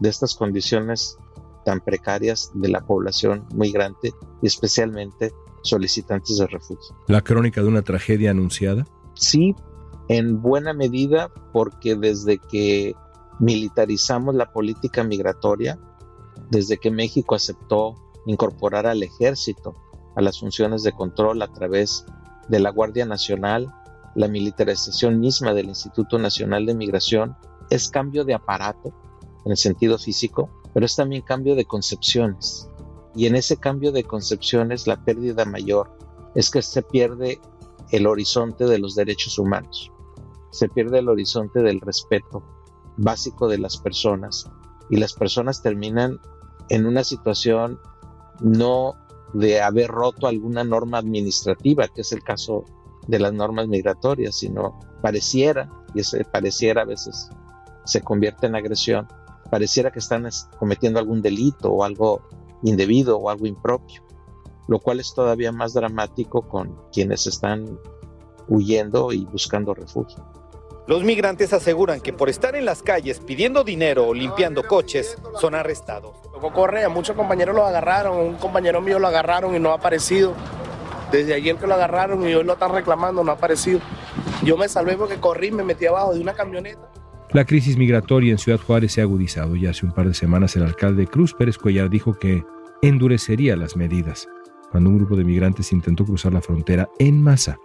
de 0.00 0.08
estas 0.08 0.34
condiciones 0.34 1.18
tan 1.64 1.80
precarias 1.80 2.50
de 2.54 2.68
la 2.68 2.84
población 2.84 3.46
migrante 3.54 4.12
y 4.42 4.46
especialmente 4.46 5.32
solicitantes 5.62 6.36
de 6.38 6.46
refugio. 6.46 6.94
¿La 7.08 7.22
crónica 7.22 7.62
de 7.62 7.68
una 7.68 7.82
tragedia 7.82 8.30
anunciada? 8.30 8.86
Sí, 9.14 9.54
en 10.08 10.42
buena 10.42 10.72
medida 10.72 11.30
porque 11.52 11.96
desde 11.96 12.38
que 12.38 12.94
militarizamos 13.38 14.34
la 14.34 14.52
política 14.52 15.02
migratoria, 15.04 15.78
desde 16.50 16.78
que 16.78 16.90
México 16.90 17.34
aceptó 17.34 17.96
incorporar 18.26 18.86
al 18.86 19.02
ejército 19.02 19.74
a 20.16 20.22
las 20.22 20.38
funciones 20.38 20.82
de 20.82 20.92
control 20.92 21.42
a 21.42 21.52
través 21.52 22.04
de 22.48 22.60
la 22.60 22.70
Guardia 22.70 23.06
Nacional, 23.06 23.74
la 24.14 24.28
militarización 24.28 25.18
misma 25.18 25.54
del 25.54 25.66
Instituto 25.66 26.18
Nacional 26.18 26.66
de 26.66 26.74
Migración, 26.74 27.36
es 27.70 27.88
cambio 27.88 28.24
de 28.24 28.34
aparato 28.34 28.92
en 29.44 29.52
el 29.52 29.56
sentido 29.56 29.98
físico, 29.98 30.50
pero 30.72 30.86
es 30.86 30.94
también 30.94 31.22
cambio 31.22 31.54
de 31.56 31.64
concepciones. 31.64 32.68
Y 33.16 33.26
en 33.26 33.36
ese 33.36 33.56
cambio 33.56 33.92
de 33.92 34.04
concepciones 34.04 34.86
la 34.86 35.02
pérdida 35.04 35.44
mayor 35.44 35.96
es 36.34 36.50
que 36.50 36.62
se 36.62 36.82
pierde 36.82 37.40
el 37.90 38.06
horizonte 38.06 38.64
de 38.64 38.78
los 38.78 38.94
derechos 38.94 39.38
humanos, 39.38 39.90
se 40.54 40.68
pierde 40.68 41.00
el 41.00 41.08
horizonte 41.08 41.62
del 41.62 41.80
respeto 41.80 42.44
básico 42.96 43.48
de 43.48 43.58
las 43.58 43.76
personas 43.76 44.48
y 44.88 44.96
las 44.98 45.12
personas 45.12 45.62
terminan 45.62 46.20
en 46.68 46.86
una 46.86 47.02
situación 47.02 47.80
no 48.40 48.94
de 49.32 49.60
haber 49.60 49.90
roto 49.90 50.28
alguna 50.28 50.62
norma 50.62 50.98
administrativa, 50.98 51.88
que 51.88 52.02
es 52.02 52.12
el 52.12 52.22
caso 52.22 52.64
de 53.08 53.18
las 53.18 53.32
normas 53.32 53.66
migratorias, 53.66 54.36
sino 54.36 54.78
pareciera, 55.02 55.68
y 55.92 56.00
ese 56.00 56.24
pareciera 56.24 56.82
a 56.82 56.86
veces 56.86 57.30
se 57.84 58.00
convierte 58.00 58.46
en 58.46 58.54
agresión, 58.54 59.08
pareciera 59.50 59.90
que 59.90 59.98
están 59.98 60.28
cometiendo 60.58 61.00
algún 61.00 61.20
delito 61.20 61.72
o 61.72 61.82
algo 61.82 62.22
indebido 62.62 63.18
o 63.18 63.28
algo 63.28 63.46
impropio, 63.46 64.02
lo 64.68 64.78
cual 64.78 65.00
es 65.00 65.12
todavía 65.14 65.50
más 65.50 65.74
dramático 65.74 66.42
con 66.42 66.78
quienes 66.92 67.26
están 67.26 67.76
huyendo 68.48 69.12
y 69.12 69.24
buscando 69.24 69.74
refugio. 69.74 70.33
Los 70.86 71.02
migrantes 71.02 71.54
aseguran 71.54 72.00
que 72.00 72.12
por 72.12 72.28
estar 72.28 72.54
en 72.56 72.66
las 72.66 72.82
calles 72.82 73.18
pidiendo 73.18 73.64
dinero 73.64 74.06
o 74.06 74.14
limpiando 74.14 74.62
coches 74.64 75.16
son 75.40 75.54
arrestados. 75.54 76.14
Correa, 76.52 76.90
muchos 76.90 77.16
compañeros 77.16 77.54
lo 77.54 77.64
agarraron, 77.64 78.18
un 78.18 78.34
compañero 78.34 78.82
mío 78.82 78.98
lo 78.98 79.06
agarraron 79.06 79.54
y 79.54 79.58
no 79.58 79.70
ha 79.70 79.76
aparecido. 79.76 80.34
Desde 81.10 81.32
ayer 81.32 81.56
que 81.56 81.66
lo 81.66 81.74
agarraron 81.74 82.28
y 82.28 82.34
hoy 82.34 82.44
lo 82.44 82.52
están 82.52 82.72
reclamando, 82.72 83.24
no 83.24 83.30
ha 83.30 83.34
aparecido. 83.34 83.80
Yo 84.42 84.58
me 84.58 84.68
salvé 84.68 84.96
porque 84.96 85.16
corrí, 85.16 85.50
me 85.50 85.64
metí 85.64 85.86
abajo 85.86 86.12
de 86.12 86.20
una 86.20 86.34
camioneta. 86.34 86.90
La 87.30 87.46
crisis 87.46 87.78
migratoria 87.78 88.32
en 88.32 88.38
Ciudad 88.38 88.60
Juárez 88.60 88.92
se 88.92 89.00
ha 89.00 89.04
agudizado 89.04 89.56
y 89.56 89.66
hace 89.66 89.86
un 89.86 89.92
par 89.92 90.06
de 90.06 90.14
semanas 90.14 90.54
el 90.56 90.64
alcalde 90.64 91.06
Cruz 91.06 91.32
Pérez 91.32 91.56
Cuellar 91.56 91.88
dijo 91.88 92.14
que 92.14 92.44
endurecería 92.82 93.56
las 93.56 93.74
medidas 93.74 94.28
cuando 94.70 94.90
un 94.90 94.98
grupo 94.98 95.16
de 95.16 95.24
migrantes 95.24 95.72
intentó 95.72 96.04
cruzar 96.04 96.32
la 96.32 96.42
frontera 96.42 96.88
en 96.98 97.22
masa. 97.22 97.58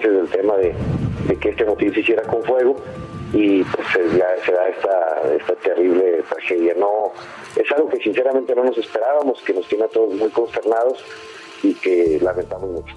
Consecuencias 0.00 0.12
del 0.12 0.28
tema 0.28 0.56
de, 0.56 0.74
de, 1.28 1.36
que 1.36 1.50
este 1.50 1.64
motivo 1.64 1.94
se 1.94 2.00
hiciera 2.00 2.22
con 2.22 2.42
fuego 2.42 2.76
y 3.32 3.62
pues 3.62 3.86
ya 4.16 4.26
se 4.44 4.52
da 4.52 4.68
esta, 4.68 5.34
esta 5.36 5.54
terrible 5.56 6.22
tragedia. 6.28 6.74
No, 6.78 7.12
es 7.56 7.70
algo 7.72 7.88
que 7.88 7.98
sinceramente 7.98 8.54
no 8.54 8.64
nos 8.64 8.76
esperábamos, 8.78 9.40
que 9.42 9.54
nos 9.54 9.66
tiene 9.68 9.84
a 9.84 9.88
todos 9.88 10.14
muy 10.14 10.30
consternados 10.30 11.04
y 11.62 11.74
que 11.74 12.18
lamentamos 12.20 12.70
mucho. 12.70 12.96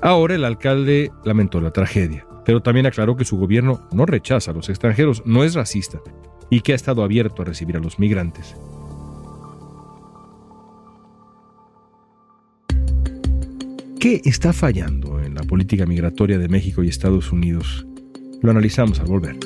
Ahora 0.00 0.34
el 0.34 0.44
alcalde 0.44 1.10
lamentó 1.24 1.60
la 1.60 1.72
tragedia, 1.72 2.26
pero 2.44 2.62
también 2.62 2.86
aclaró 2.86 3.16
que 3.16 3.24
su 3.24 3.38
gobierno 3.38 3.80
no 3.92 4.06
rechaza 4.06 4.50
a 4.50 4.54
los 4.54 4.68
extranjeros, 4.68 5.24
no 5.24 5.44
es 5.44 5.54
racista 5.54 6.00
y 6.50 6.60
que 6.60 6.72
ha 6.72 6.76
estado 6.76 7.02
abierto 7.02 7.42
a 7.42 7.44
recibir 7.44 7.76
a 7.76 7.80
los 7.80 7.98
migrantes. 7.98 8.54
¿Qué 14.04 14.20
está 14.26 14.52
fallando 14.52 15.18
en 15.18 15.34
la 15.34 15.44
política 15.44 15.86
migratoria 15.86 16.36
de 16.36 16.46
México 16.46 16.84
y 16.84 16.88
Estados 16.88 17.32
Unidos? 17.32 17.86
Lo 18.42 18.50
analizamos 18.50 19.00
al 19.00 19.06
volver. 19.06 19.38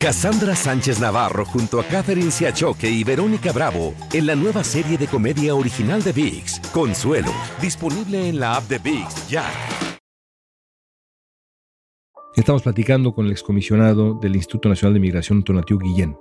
Cassandra 0.00 0.56
Sánchez 0.56 0.98
Navarro 0.98 1.44
junto 1.44 1.78
a 1.78 1.84
Catherine 1.84 2.30
Siachoque 2.30 2.88
y 2.88 3.04
Verónica 3.04 3.52
Bravo 3.52 3.92
en 4.14 4.24
la 4.24 4.34
nueva 4.34 4.64
serie 4.64 4.96
de 4.96 5.08
comedia 5.08 5.54
original 5.54 6.02
de 6.02 6.12
VIX, 6.12 6.60
Consuelo, 6.72 7.30
disponible 7.60 8.26
en 8.26 8.40
la 8.40 8.56
app 8.56 8.66
de 8.66 8.78
VIX 8.78 9.28
ya. 9.28 9.44
Estamos 12.34 12.62
platicando 12.62 13.14
con 13.14 13.26
el 13.26 13.32
excomisionado 13.32 14.14
del 14.14 14.36
Instituto 14.36 14.70
Nacional 14.70 14.94
de 14.94 15.00
Migración, 15.00 15.44
Tonatiuh 15.44 15.78
Guillén. 15.78 16.16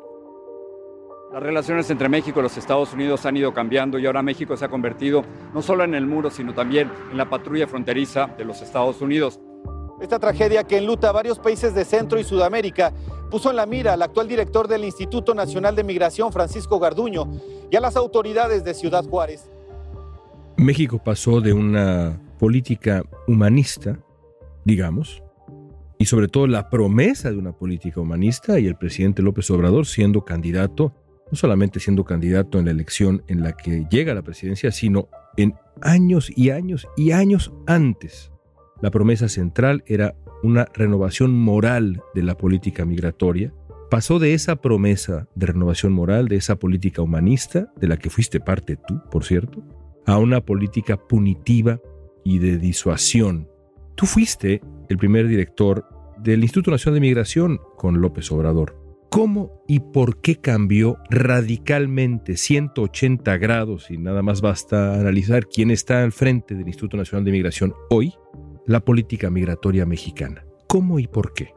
Las 1.33 1.41
relaciones 1.41 1.89
entre 1.89 2.09
México 2.09 2.39
y 2.39 2.43
los 2.43 2.55
Estados 2.57 2.93
Unidos 2.93 3.25
han 3.25 3.35
ido 3.35 3.51
cambiando 3.55 3.97
y 3.97 4.05
ahora 4.05 4.21
México 4.21 4.55
se 4.55 4.65
ha 4.65 4.69
convertido 4.69 5.25
no 5.51 5.63
solo 5.63 5.83
en 5.83 5.95
el 5.95 6.05
muro, 6.05 6.29
sino 6.29 6.53
también 6.53 6.91
en 7.09 7.17
la 7.17 7.27
patrulla 7.27 7.65
fronteriza 7.65 8.27
de 8.37 8.45
los 8.45 8.61
Estados 8.61 9.01
Unidos. 9.01 9.39
Esta 9.99 10.19
tragedia 10.19 10.63
que 10.63 10.77
enluta 10.77 11.09
a 11.09 11.11
varios 11.11 11.39
países 11.39 11.73
de 11.73 11.85
Centro 11.85 12.19
y 12.19 12.23
Sudamérica 12.23 12.93
puso 13.31 13.49
en 13.49 13.55
la 13.55 13.65
mira 13.65 13.93
al 13.93 14.03
actual 14.03 14.27
director 14.27 14.67
del 14.67 14.83
Instituto 14.83 15.33
Nacional 15.33 15.75
de 15.75 15.83
Migración, 15.83 16.31
Francisco 16.31 16.77
Garduño, 16.77 17.25
y 17.71 17.75
a 17.75 17.79
las 17.79 17.95
autoridades 17.95 18.63
de 18.63 18.75
Ciudad 18.75 19.03
Juárez. 19.03 19.49
México 20.55 21.01
pasó 21.03 21.41
de 21.41 21.51
una 21.51 22.21
política 22.37 23.01
humanista, 23.27 23.97
digamos, 24.65 25.23
y 25.97 26.05
sobre 26.05 26.27
todo 26.27 26.45
la 26.45 26.69
promesa 26.69 27.31
de 27.31 27.37
una 27.37 27.53
política 27.53 28.01
humanista 28.01 28.59
y 28.59 28.67
el 28.67 28.75
presidente 28.75 29.23
López 29.23 29.49
Obrador 29.49 29.87
siendo 29.87 30.25
candidato, 30.25 30.93
no 31.33 31.37
solamente 31.37 31.79
siendo 31.79 32.05
candidato 32.05 32.59
en 32.59 32.65
la 32.65 32.71
elección 32.71 33.23
en 33.27 33.41
la 33.41 33.53
que 33.53 33.87
llega 33.89 34.11
a 34.11 34.15
la 34.15 34.21
presidencia, 34.21 34.71
sino 34.71 35.09
en 35.35 35.55
años 35.81 36.31
y 36.35 36.51
años 36.51 36.87
y 36.95 37.09
años 37.09 37.51
antes. 37.65 38.31
La 38.83 38.91
promesa 38.91 39.27
central 39.27 39.83
era 39.87 40.13
una 40.43 40.67
renovación 40.75 41.33
moral 41.33 42.03
de 42.13 42.21
la 42.21 42.37
política 42.37 42.85
migratoria. 42.85 43.51
Pasó 43.89 44.19
de 44.19 44.35
esa 44.35 44.57
promesa 44.57 45.27
de 45.33 45.47
renovación 45.47 45.91
moral, 45.91 46.27
de 46.27 46.35
esa 46.35 46.57
política 46.57 47.01
humanista, 47.01 47.73
de 47.77 47.87
la 47.87 47.97
que 47.97 48.11
fuiste 48.11 48.39
parte 48.39 48.77
tú, 48.87 49.01
por 49.09 49.25
cierto, 49.25 49.63
a 50.05 50.19
una 50.19 50.39
política 50.39 50.97
punitiva 50.97 51.79
y 52.23 52.37
de 52.37 52.59
disuasión. 52.59 53.49
Tú 53.95 54.05
fuiste 54.05 54.61
el 54.87 54.97
primer 54.99 55.27
director 55.27 55.83
del 56.19 56.43
Instituto 56.43 56.69
Nacional 56.69 56.93
de 56.93 57.07
Migración 57.07 57.59
con 57.75 58.01
López 58.01 58.31
Obrador. 58.31 58.82
¿Cómo 59.13 59.61
y 59.67 59.79
por 59.79 60.21
qué 60.21 60.37
cambió 60.37 60.97
radicalmente 61.07 62.35
180 62.35 63.37
grados 63.37 63.91
y 63.91 63.99
nada 63.99 64.23
más 64.23 64.41
basta 64.41 64.95
analizar 64.99 65.45
quién 65.45 65.69
está 65.69 66.01
al 66.01 66.11
frente 66.11 66.55
del 66.55 66.65
Instituto 66.65 66.97
Nacional 66.97 67.23
de 67.23 67.31
Migración 67.31 67.75
hoy, 67.91 68.15
la 68.65 68.79
política 68.79 69.29
migratoria 69.29 69.85
mexicana? 69.85 70.43
¿Cómo 70.65 70.97
y 70.97 71.05
por 71.05 71.35
qué? 71.35 71.53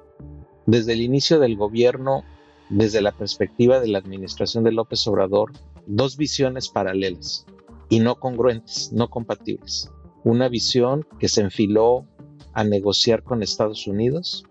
Desde 0.67 0.93
el 0.93 1.01
inicio 1.01 1.39
del 1.39 1.57
gobierno, 1.57 2.25
desde 2.69 3.01
la 3.01 3.13
perspectiva 3.13 3.81
de 3.81 3.89
la 3.89 4.01
administración 4.01 4.63
de 4.63 4.73
López 4.73 5.07
Obrador, 5.07 5.53
dos 5.87 6.19
visiones 6.19 6.69
paralelas 6.69 7.47
y 7.89 8.01
no 8.01 8.17
congruentes, 8.17 8.93
no 8.93 9.09
compatibles. 9.09 9.91
Una 10.25 10.51
visión 10.51 11.07
que 11.19 11.31
se 11.31 11.41
enfiló 11.41 12.07
a 12.53 12.65
negociar 12.65 13.23
con 13.23 13.43
Estados 13.43 13.87
Unidos, 13.87 14.45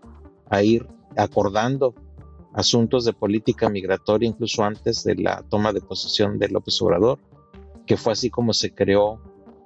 a 0.50 0.64
ir 0.64 0.88
acordando 1.16 1.94
asuntos 2.56 3.04
de 3.04 3.14
política 3.14 3.70
migratoria 3.70 4.30
incluso 4.30 4.64
antes 4.64 5.04
de 5.04 5.16
la 5.16 5.44
toma 5.50 5.74
de 5.74 5.82
posesión 5.82 6.40
de 6.40 6.50
López 6.50 6.82
Obrador, 6.82 7.20
que 7.86 7.98
fue 7.98 8.14
así 8.14 8.30
como 8.30 8.54
se 8.54 8.74
creó 8.74 9.22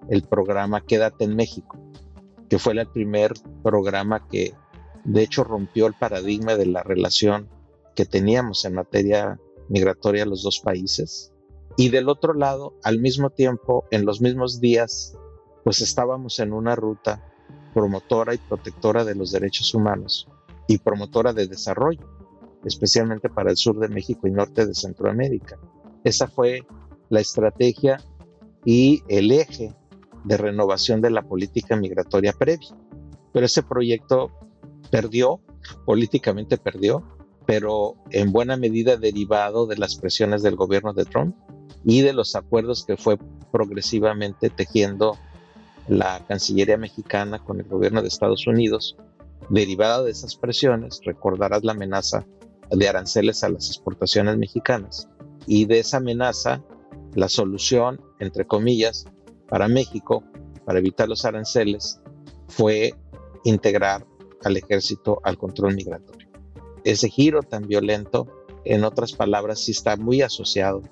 el 0.10 0.24
programa 0.24 0.81
Quédate 0.81 1.24
en 1.25 1.36
México, 1.36 1.77
que 2.50 2.58
fue 2.58 2.74
el 2.74 2.88
primer 2.88 3.34
programa 3.63 4.27
que 4.27 4.53
de 5.05 5.22
hecho 5.22 5.43
rompió 5.43 5.86
el 5.86 5.93
paradigma 5.93 6.55
de 6.55 6.65
la 6.65 6.81
relación 6.81 7.48
que 7.96 8.05
teníamos 8.05 8.65
en 8.65 8.74
materia 8.74 9.39
migratoria 9.69 10.25
los 10.25 10.41
dos 10.41 10.60
países. 10.60 11.31
Y 11.77 11.89
del 11.89 12.10
otro 12.10 12.34
lado, 12.34 12.74
al 12.84 13.00
mismo 13.00 13.29
tiempo, 13.29 13.86
en 13.91 14.05
los 14.05 14.19
mismos 14.19 14.60
días, 14.60 15.15
pues 15.63 15.81
estábamos 15.81 16.39
en 16.39 16.53
una 16.53 16.75
ruta 16.75 17.24
promotora 17.74 18.34
y 18.34 18.39
protectora 18.39 19.05
de 19.05 19.15
los 19.15 19.31
derechos 19.31 19.74
humanos 19.75 20.27
y 20.67 20.79
promotora 20.79 21.34
de 21.34 21.48
desarrollo, 21.48 22.19
especialmente 22.66 23.30
para 23.30 23.51
el 23.51 23.58
sur 23.58 23.80
de 23.80 23.88
México 23.88 24.28
y 24.28 24.32
norte 24.32 24.66
de 24.66 24.74
Centroamérica. 24.74 25.58
Esa 26.04 26.28
fue 26.28 26.66
la 27.10 27.20
estrategia 27.20 28.01
y 28.66 29.04
el 29.08 29.32
eje 29.32 29.74
de 30.24 30.38
renovación 30.38 31.01
de 31.01 31.12
la 31.12 31.22
política 31.22 31.75
migratoria 31.75 32.34
previa. 32.34 32.75
Pero 33.32 33.46
ese 33.46 33.63
proyecto 33.63 34.32
perdió, 34.92 35.39
políticamente 35.86 36.58
perdió, 36.58 37.04
pero 37.46 37.96
en 38.12 38.32
buena 38.32 38.58
medida 38.58 38.98
derivado 38.98 39.66
de 39.66 39.78
las 39.78 39.96
presiones 39.96 40.44
del 40.44 40.56
gobierno 40.56 40.94
de 40.94 41.06
Trump 41.06 41.36
y 41.86 42.01
de 42.01 42.13
los 42.13 42.36
acuerdos 42.36 42.86
que 42.86 42.98
fue 42.98 43.18
progresivamente 43.51 44.50
tejiendo 44.50 45.18
la 45.88 46.24
Cancillería 46.28 46.78
mexicana 46.78 47.39
con 47.39 47.60
el 47.60 47.68
gobierno 47.68 48.01
de 48.01 48.10
Estados 48.10 48.46
Unidos, 48.46 48.96
derivada 49.50 50.04
de 50.04 50.12
esas 50.12 50.36
presiones, 50.36 51.00
recordarás 51.04 51.63
la 51.63 51.72
amenaza 51.72 52.25
de 52.72 52.88
aranceles 52.88 53.44
a 53.44 53.50
las 53.50 53.68
exportaciones 53.68 54.38
mexicanas 54.38 55.08
y 55.46 55.65
de 55.65 55.80
esa 55.80 55.98
amenaza, 55.98 56.63
la 57.15 57.30
solución, 57.30 58.00
entre 58.20 58.46
comillas, 58.46 59.06
para 59.48 59.67
México, 59.67 60.24
para 60.65 60.80
evitar 60.80 61.10
los 61.10 61.26
aranceles, 61.26 62.00
fue 62.48 62.93
integrar 63.43 64.06
al 64.43 64.58
ejército 64.58 65.20
al 65.24 65.38
control 65.38 65.76
migratorio. 65.76 66.30
Ese 66.84 67.10
giro 67.10 67.41
tan 67.41 67.67
violento, 67.67 68.28
en 68.65 68.84
otras 68.84 69.13
palabras, 69.13 69.60
sí 69.60 69.72
está 69.72 69.98
muy 69.98 70.22
asociado 70.22 70.84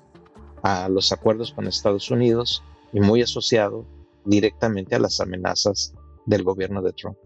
a 0.62 0.88
los 0.88 1.12
acuerdos 1.12 1.52
con 1.52 1.66
Estados 1.66 2.10
Unidos 2.10 2.62
y 2.92 3.00
muy 3.00 3.22
asociado 3.22 3.86
directamente 4.24 4.96
a 4.96 4.98
las 4.98 5.20
amenazas 5.20 5.94
del 6.26 6.42
gobierno 6.42 6.82
de 6.82 6.92
Trump. 6.92 7.16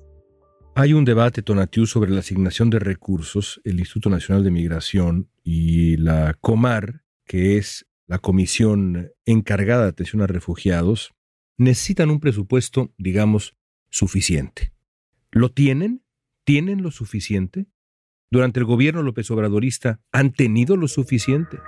Hay 0.75 0.95
un 0.95 1.05
debate, 1.05 1.43
Tonatiu, 1.43 1.85
sobre 1.85 2.11
la 2.11 2.21
asignación 2.21 2.71
de 2.71 2.79
recursos. 2.79 3.61
El 3.63 3.79
Instituto 3.79 4.09
Nacional 4.09 4.43
de 4.43 4.51
Migración 4.51 5.29
y 5.45 5.99
la 5.99 6.33
COMAR, 6.41 7.03
que 7.27 7.59
es 7.59 7.87
la 8.07 8.19
comisión 8.19 9.13
encargada 9.27 9.83
de 9.83 9.91
atención 9.91 10.23
a 10.23 10.27
refugiados, 10.27 11.13
necesitan 11.59 12.09
un 12.09 12.21
presupuesto, 12.21 12.91
digamos, 12.97 13.55
suficiente. 13.91 14.73
¿Lo 15.31 15.51
tienen? 15.51 16.05
¿Tienen 16.45 16.83
lo 16.83 16.91
suficiente? 16.91 17.67
¿Durante 18.31 18.59
el 18.59 18.65
gobierno 18.65 19.03
López 19.03 19.31
Obradorista 19.31 20.01
han 20.11 20.33
tenido 20.33 20.79
lo 20.79 20.89
suficiente? 20.89 21.59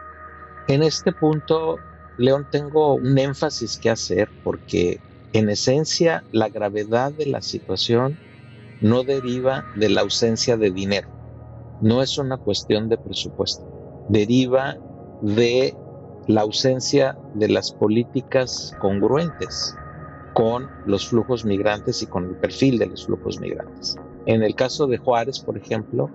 En 0.67 0.83
este 0.83 1.13
punto, 1.13 1.77
León, 2.17 2.47
tengo 2.51 2.95
un 2.95 3.19
énfasis 3.19 3.77
que 3.77 3.91
hacer 3.91 4.31
porque 4.43 4.99
en 5.35 5.51
esencia, 5.51 6.25
la 6.33 6.49
gravedad 6.49 7.13
de 7.13 7.27
la 7.27 7.43
situación 7.43 8.17
no 8.81 9.05
deriva 9.05 9.65
de 9.77 9.89
la 9.89 10.03
ausencia 10.03 10.57
de 10.57 10.71
dinero, 10.71 11.09
no 11.81 12.03
es 12.03 12.19
una 12.19 12.37
cuestión 12.37 12.89
de 12.89 12.99
presupuesto, 12.99 14.07
deriva 14.09 14.77
de 15.23 15.75
la 16.27 16.43
ausencia 16.43 17.17
de 17.35 17.49
las 17.49 17.73
políticas 17.73 18.75
congruentes 18.81 19.77
con 20.33 20.69
los 20.87 21.09
flujos 21.09 21.45
migrantes 21.45 22.03
y 22.03 22.07
con 22.07 22.25
el 22.25 22.37
perfil 22.37 22.79
de 22.79 22.87
los 22.87 23.07
flujos 23.07 23.41
migrantes. 23.41 23.97
En 24.27 24.43
el 24.43 24.55
caso 24.55 24.87
de 24.87 24.99
Juárez, 24.99 25.41
por 25.41 25.57
ejemplo, 25.57 26.11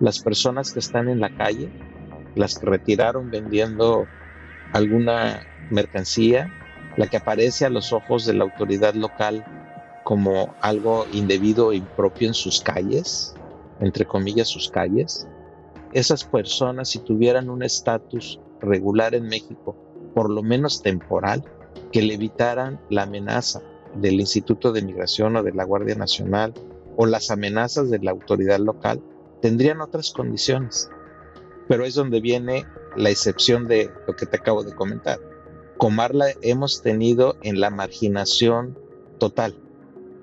las 0.00 0.20
personas 0.20 0.72
que 0.72 0.78
están 0.78 1.08
en 1.08 1.20
la 1.20 1.30
calle, 1.30 1.70
las 2.34 2.58
que 2.58 2.66
retiraron 2.66 3.30
vendiendo 3.30 4.06
alguna 4.72 5.42
mercancía, 5.70 6.52
la 6.96 7.08
que 7.08 7.16
aparece 7.16 7.66
a 7.66 7.70
los 7.70 7.92
ojos 7.92 8.26
de 8.26 8.34
la 8.34 8.44
autoridad 8.44 8.94
local 8.94 9.44
como 10.08 10.54
algo 10.62 11.04
indebido 11.12 11.70
e 11.70 11.76
impropio 11.76 12.28
en 12.28 12.32
sus 12.32 12.62
calles, 12.62 13.34
entre 13.78 14.06
comillas 14.06 14.48
sus 14.48 14.70
calles, 14.70 15.28
esas 15.92 16.24
personas 16.24 16.88
si 16.88 17.00
tuvieran 17.00 17.50
un 17.50 17.62
estatus 17.62 18.40
regular 18.58 19.14
en 19.14 19.24
México, 19.24 19.76
por 20.14 20.30
lo 20.30 20.42
menos 20.42 20.80
temporal, 20.80 21.44
que 21.92 22.00
le 22.00 22.14
evitaran 22.14 22.80
la 22.88 23.02
amenaza 23.02 23.60
del 23.96 24.14
Instituto 24.14 24.72
de 24.72 24.80
Migración 24.80 25.36
o 25.36 25.42
de 25.42 25.52
la 25.52 25.64
Guardia 25.64 25.94
Nacional 25.94 26.54
o 26.96 27.04
las 27.04 27.30
amenazas 27.30 27.90
de 27.90 27.98
la 27.98 28.12
autoridad 28.12 28.60
local, 28.60 29.02
tendrían 29.42 29.82
otras 29.82 30.12
condiciones. 30.12 30.88
Pero 31.68 31.84
es 31.84 31.92
donde 31.92 32.22
viene 32.22 32.64
la 32.96 33.10
excepción 33.10 33.68
de 33.68 33.90
lo 34.06 34.16
que 34.16 34.24
te 34.24 34.38
acabo 34.38 34.64
de 34.64 34.74
comentar. 34.74 35.18
Comarla 35.76 36.28
hemos 36.40 36.80
tenido 36.80 37.36
en 37.42 37.60
la 37.60 37.68
marginación 37.68 38.78
total. 39.18 39.67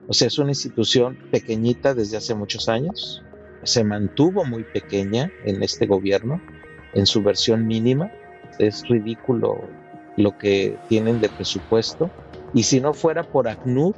O 0.07 0.13
sea, 0.13 0.27
es 0.27 0.37
una 0.37 0.51
institución 0.51 1.17
pequeñita 1.31 1.93
desde 1.93 2.17
hace 2.17 2.35
muchos 2.35 2.69
años. 2.69 3.23
Se 3.63 3.83
mantuvo 3.83 4.45
muy 4.45 4.63
pequeña 4.63 5.31
en 5.45 5.63
este 5.63 5.87
gobierno, 5.87 6.41
en 6.93 7.05
su 7.05 7.23
versión 7.23 7.65
mínima. 7.65 8.11
Es 8.59 8.87
ridículo 8.87 9.61
lo 10.17 10.37
que 10.37 10.77
tienen 10.87 11.21
de 11.21 11.29
presupuesto. 11.29 12.11
Y 12.53 12.63
si 12.63 12.79
no 12.79 12.93
fuera 12.93 13.23
por 13.23 13.47
ACNUR, 13.47 13.95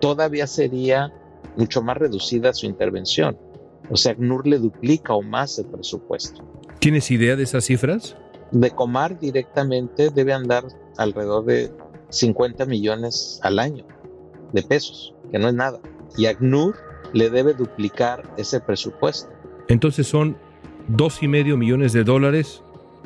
todavía 0.00 0.46
sería 0.46 1.12
mucho 1.56 1.82
más 1.82 1.96
reducida 1.96 2.52
su 2.52 2.66
intervención. 2.66 3.38
O 3.88 3.96
sea, 3.96 4.12
ACNUR 4.12 4.46
le 4.46 4.58
duplica 4.58 5.14
o 5.14 5.22
más 5.22 5.58
el 5.58 5.66
presupuesto. 5.66 6.44
¿Tienes 6.80 7.10
idea 7.10 7.34
de 7.34 7.44
esas 7.44 7.64
cifras? 7.64 8.16
De 8.50 8.70
Comar 8.70 9.18
directamente 9.18 10.10
debe 10.10 10.34
andar 10.34 10.64
alrededor 10.98 11.46
de 11.46 11.72
50 12.10 12.66
millones 12.66 13.40
al 13.42 13.58
año 13.58 13.84
de 14.56 14.62
pesos, 14.62 15.14
que 15.30 15.38
no 15.38 15.48
es 15.48 15.54
nada. 15.54 15.78
Y 16.16 16.26
ACNUR 16.26 16.74
le 17.12 17.30
debe 17.30 17.54
duplicar 17.54 18.28
ese 18.36 18.58
presupuesto. 18.58 19.30
Entonces 19.68 20.08
son 20.08 20.36
dos 20.88 21.22
y 21.22 21.28
medio 21.28 21.56
millones 21.56 21.92
de 21.92 22.02
dólares 22.02 22.62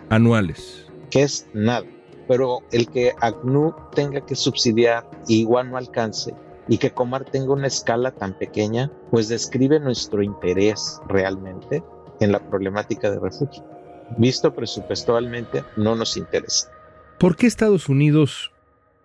anuales. 0.08 0.86
Que 1.10 1.22
es 1.22 1.46
nada. 1.52 1.86
Pero 2.28 2.60
el 2.70 2.88
que 2.88 3.12
ACNUR 3.20 3.90
tenga 3.90 4.20
que 4.24 4.36
subsidiar 4.36 5.10
y 5.26 5.40
igual 5.40 5.70
no 5.70 5.76
alcance 5.76 6.34
y 6.68 6.78
que 6.78 6.92
Comar 6.92 7.24
tenga 7.24 7.52
una 7.52 7.66
escala 7.66 8.12
tan 8.12 8.38
pequeña, 8.38 8.92
pues 9.10 9.28
describe 9.28 9.80
nuestro 9.80 10.22
interés 10.22 11.00
realmente 11.08 11.82
en 12.20 12.30
la 12.30 12.38
problemática 12.38 13.10
de 13.10 13.18
refugio. 13.18 13.64
Visto 14.18 14.54
presupuestalmente, 14.54 15.64
no 15.76 15.96
nos 15.96 16.16
interesa. 16.16 16.70
¿Por 17.18 17.34
qué 17.34 17.48
Estados 17.48 17.88
Unidos 17.88 18.52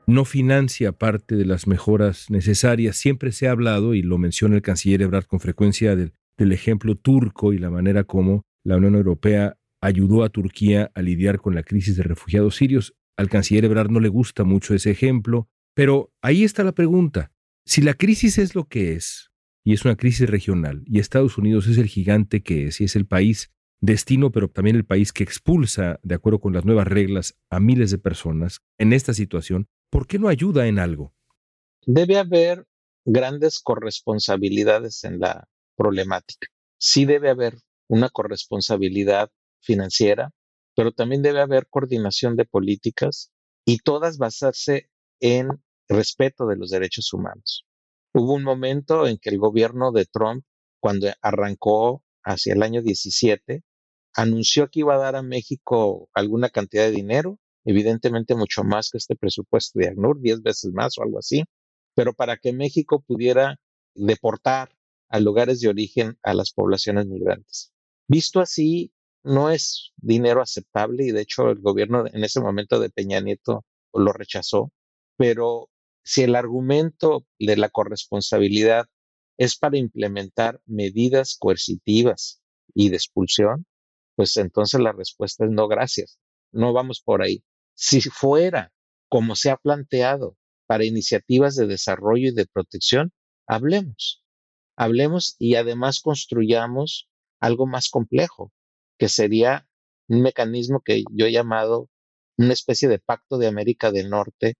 no 0.08 0.26
financia 0.26 0.92
parte 0.92 1.36
de 1.36 1.46
las 1.46 1.68
mejoras 1.68 2.30
necesarias? 2.30 2.98
Siempre 2.98 3.32
se 3.32 3.48
ha 3.48 3.52
hablado, 3.52 3.94
y 3.94 4.02
lo 4.02 4.18
menciona 4.18 4.56
el 4.56 4.62
canciller 4.62 5.02
Ebrard 5.02 5.26
con 5.26 5.40
frecuencia, 5.40 5.96
del 5.96 6.52
ejemplo 6.52 6.96
turco 6.96 7.54
y 7.54 7.58
la 7.58 7.70
manera 7.70 8.04
como 8.04 8.44
la 8.64 8.78
Unión 8.78 8.96
Europea 8.96 9.58
ayudó 9.82 10.24
a 10.24 10.30
Turquía 10.30 10.92
a 10.96 11.02
lidiar 11.02 11.40
con 11.40 11.56
la 11.56 11.64
crisis 11.64 11.96
de 11.96 12.04
refugiados 12.04 12.56
sirios. 12.56 12.96
Al 13.18 13.30
canciller 13.30 13.66
Ebrard 13.66 13.90
no 13.90 14.00
le 14.00 14.10
gusta 14.10 14.44
mucho 14.44 14.74
ese 14.74 14.92
ejemplo, 14.92 15.48
pero 15.76 16.12
ahí 16.22 16.44
está 16.44 16.64
la 16.64 16.74
pregunta. 16.74 17.32
Si 17.66 17.82
la 17.82 17.94
crisis 17.94 18.38
es 18.38 18.56
lo 18.56 18.68
que 18.68 18.94
es, 18.94 19.32
y 19.64 19.74
es 19.74 19.86
una 19.86 19.96
crisis 19.96 20.30
regional, 20.30 20.84
y 20.86 21.00
Estados 21.00 21.38
Unidos 21.38 21.68
es 21.68 21.78
el 21.78 21.88
gigante 21.88 22.44
que 22.44 22.68
es, 22.68 22.82
y 22.82 22.86
es 22.86 22.96
el 22.96 23.06
país 23.06 23.52
destino, 23.82 24.32
pero 24.32 24.50
también 24.50 24.76
el 24.76 24.86
país 24.86 25.14
que 25.14 25.24
expulsa, 25.24 26.00
de 26.04 26.16
acuerdo 26.16 26.40
con 26.40 26.54
las 26.54 26.66
nuevas 26.66 26.88
reglas, 26.88 27.38
a 27.50 27.60
miles 27.60 27.92
de 27.92 27.98
personas 27.98 28.62
en 28.78 28.94
esta 28.94 29.14
situación, 29.14 29.68
¿por 29.96 30.08
qué 30.08 30.20
no 30.20 30.28
ayuda 30.28 30.68
en 30.68 30.78
algo? 30.78 31.14
Debe 31.86 32.18
haber 32.18 32.68
grandes 33.06 33.62
corresponsabilidades 33.62 35.06
en 35.06 35.22
la 35.22 35.48
problemática. 35.78 36.50
Sí 36.78 37.06
debe 37.06 37.30
haber 37.30 37.60
una 37.88 38.10
corresponsabilidad 38.10 39.32
financiera, 39.62 40.34
pero 40.76 40.92
también 40.92 41.22
debe 41.22 41.40
haber 41.40 41.68
coordinación 41.70 42.36
de 42.36 42.44
políticas 42.44 43.32
y 43.64 43.78
todas 43.78 44.18
basarse 44.18 44.90
en 45.22 45.48
respeto 45.88 46.46
de 46.46 46.58
los 46.58 46.72
derechos 46.72 47.14
humanos. 47.14 47.66
Hubo 48.14 48.34
un 48.34 48.44
momento 48.44 49.08
en 49.08 49.18
que 49.18 49.30
el 49.30 49.38
gobierno 49.38 49.94
de 49.94 50.06
Trump, 50.08 50.44
cuando 50.82 51.08
arrancó 51.22 52.04
hacia 52.22 52.54
el 52.54 52.64
año 52.64 52.82
17, 52.82 53.64
anunció 54.14 54.68
que 54.68 54.82
iba 54.82 54.96
a 54.96 55.00
dar 55.00 55.16
a 55.16 55.24
México 55.24 56.10
alguna 56.14 56.50
cantidad 56.50 56.84
de 56.84 56.92
dinero, 56.92 57.40
evidentemente 57.66 58.36
mucho 58.36 58.64
más 58.64 58.90
que 58.90 58.98
este 58.98 59.16
presupuesto 59.16 59.80
de 59.80 59.90
ACNUR, 59.90 60.22
10 60.22 60.42
veces 60.42 60.72
más 60.74 60.98
o 60.98 61.04
algo 61.04 61.20
así, 61.20 61.44
pero 61.96 62.14
para 62.14 62.38
que 62.38 62.54
México 62.54 63.04
pudiera 63.06 63.58
deportar 63.96 64.76
a 65.10 65.20
lugares 65.20 65.60
de 65.62 65.70
origen 65.70 66.18
a 66.24 66.34
las 66.34 66.52
poblaciones 66.52 67.08
migrantes. 67.08 67.72
Visto 68.08 68.40
así, 68.40 68.92
no 69.24 69.50
es 69.50 69.92
dinero 69.98 70.42
aceptable 70.42 71.06
y 71.06 71.12
de 71.12 71.22
hecho 71.22 71.50
el 71.50 71.60
gobierno 71.60 72.06
en 72.06 72.24
ese 72.24 72.40
momento 72.40 72.80
de 72.80 72.90
Peña 72.90 73.20
Nieto 73.20 73.66
lo 73.94 74.14
rechazó, 74.14 74.72
pero 75.18 75.70
si 76.04 76.22
el 76.22 76.36
argumento 76.36 77.26
de 77.40 77.58
la 77.58 77.70
corresponsabilidad 77.70 78.86
es 79.38 79.58
para 79.58 79.78
implementar 79.78 80.62
medidas 80.66 81.38
coercitivas 81.40 82.42
y 82.74 82.90
de 82.90 82.98
expulsión, 82.98 83.66
pues 84.16 84.38
entonces 84.38 84.80
la 84.80 84.92
respuesta 84.92 85.46
es 85.46 85.52
no, 85.52 85.68
gracias. 85.68 86.20
No 86.52 86.74
vamos 86.74 87.02
por 87.02 87.22
ahí. 87.22 87.44
Si 87.76 88.02
fuera 88.02 88.72
como 89.10 89.36
se 89.36 89.52
ha 89.52 89.58
planteado 89.58 90.38
para 90.66 90.86
iniciativas 90.86 91.56
de 91.56 91.68
desarrollo 91.68 92.30
y 92.30 92.34
de 92.34 92.48
protección, 92.48 93.12
hablemos. 93.48 94.24
Hablemos 94.78 95.36
y 95.40 95.56
además 95.56 96.00
construyamos 96.02 97.10
algo 97.40 97.68
más 97.68 97.90
complejo, 97.90 98.52
que 98.98 99.10
sería 99.10 99.68
un 100.08 100.22
mecanismo 100.22 100.82
que 100.82 101.04
yo 101.12 101.26
he 101.26 101.32
llamado 101.32 101.90
una 102.38 102.54
especie 102.54 102.90
de 102.90 103.00
pacto 103.00 103.38
de 103.38 103.48
América 103.48 103.92
del 103.92 104.10
Norte 104.10 104.56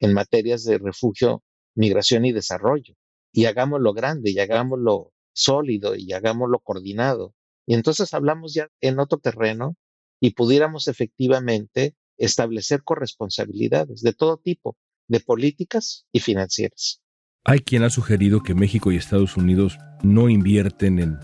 en 0.00 0.12
materias 0.12 0.64
de 0.64 0.78
refugio, 0.78 1.42
migración 1.74 2.24
y 2.24 2.32
desarrollo. 2.32 2.94
Y 3.32 3.46
hagámoslo 3.46 3.92
grande, 3.92 4.30
y 4.30 4.38
hagámoslo 4.38 5.12
sólido, 5.32 5.94
y 5.96 6.12
hagámoslo 6.12 6.60
coordinado. 6.60 7.34
Y 7.66 7.74
entonces 7.74 8.14
hablamos 8.14 8.54
ya 8.54 8.68
en 8.80 8.98
otro 8.98 9.18
terreno 9.18 9.76
y 10.20 10.30
pudiéramos 10.30 10.88
efectivamente 10.88 11.94
establecer 12.18 12.82
corresponsabilidades 12.82 14.02
de 14.02 14.12
todo 14.12 14.38
tipo, 14.38 14.76
de 15.08 15.20
políticas 15.20 16.06
y 16.12 16.20
financieras. 16.20 17.02
Hay 17.44 17.60
quien 17.60 17.84
ha 17.84 17.90
sugerido 17.90 18.42
que 18.42 18.54
México 18.54 18.90
y 18.90 18.96
Estados 18.96 19.36
Unidos 19.36 19.78
no 20.02 20.28
invierten 20.28 20.98
en 20.98 21.18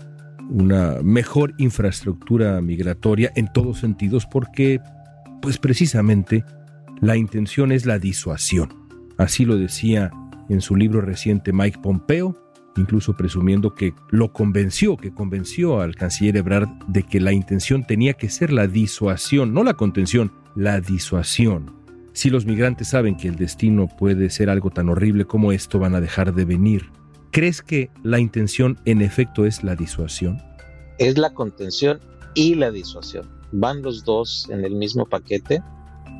una 0.49 1.01
mejor 1.01 1.53
infraestructura 1.57 2.61
migratoria 2.61 3.31
en 3.35 3.51
todos 3.51 3.79
sentidos 3.79 4.25
porque, 4.25 4.79
pues 5.41 5.57
precisamente, 5.57 6.45
la 7.01 7.17
intención 7.17 7.71
es 7.71 7.85
la 7.85 7.99
disuasión. 7.99 8.87
Así 9.17 9.45
lo 9.45 9.57
decía 9.57 10.11
en 10.49 10.61
su 10.61 10.75
libro 10.75 11.01
reciente 11.01 11.53
Mike 11.53 11.79
Pompeo, 11.81 12.37
incluso 12.77 13.15
presumiendo 13.15 13.75
que 13.75 13.93
lo 14.09 14.33
convenció, 14.33 14.97
que 14.97 15.13
convenció 15.13 15.81
al 15.81 15.95
canciller 15.95 16.37
Ebrard 16.37 16.69
de 16.87 17.03
que 17.03 17.19
la 17.19 17.33
intención 17.33 17.85
tenía 17.85 18.13
que 18.13 18.29
ser 18.29 18.51
la 18.51 18.67
disuasión, 18.67 19.53
no 19.53 19.63
la 19.63 19.73
contención, 19.73 20.31
la 20.55 20.79
disuasión. 20.79 21.73
Si 22.13 22.29
los 22.29 22.45
migrantes 22.45 22.89
saben 22.89 23.17
que 23.17 23.27
el 23.27 23.35
destino 23.35 23.87
puede 23.87 24.29
ser 24.29 24.49
algo 24.49 24.69
tan 24.69 24.89
horrible 24.89 25.25
como 25.25 25.51
esto, 25.51 25.79
van 25.79 25.95
a 25.95 26.01
dejar 26.01 26.33
de 26.33 26.45
venir. 26.45 26.91
¿Crees 27.31 27.61
que 27.61 27.89
la 28.03 28.19
intención 28.19 28.79
en 28.85 29.01
efecto 29.01 29.45
es 29.45 29.63
la 29.63 29.75
disuasión? 29.75 30.41
Es 30.99 31.17
la 31.17 31.33
contención 31.33 31.99
y 32.35 32.53
la 32.53 32.69
disuasión. 32.69 33.27
Van 33.51 33.81
los 33.81 34.03
dos 34.03 34.47
en 34.51 34.63
el 34.63 34.75
mismo 34.75 35.05
paquete 35.07 35.63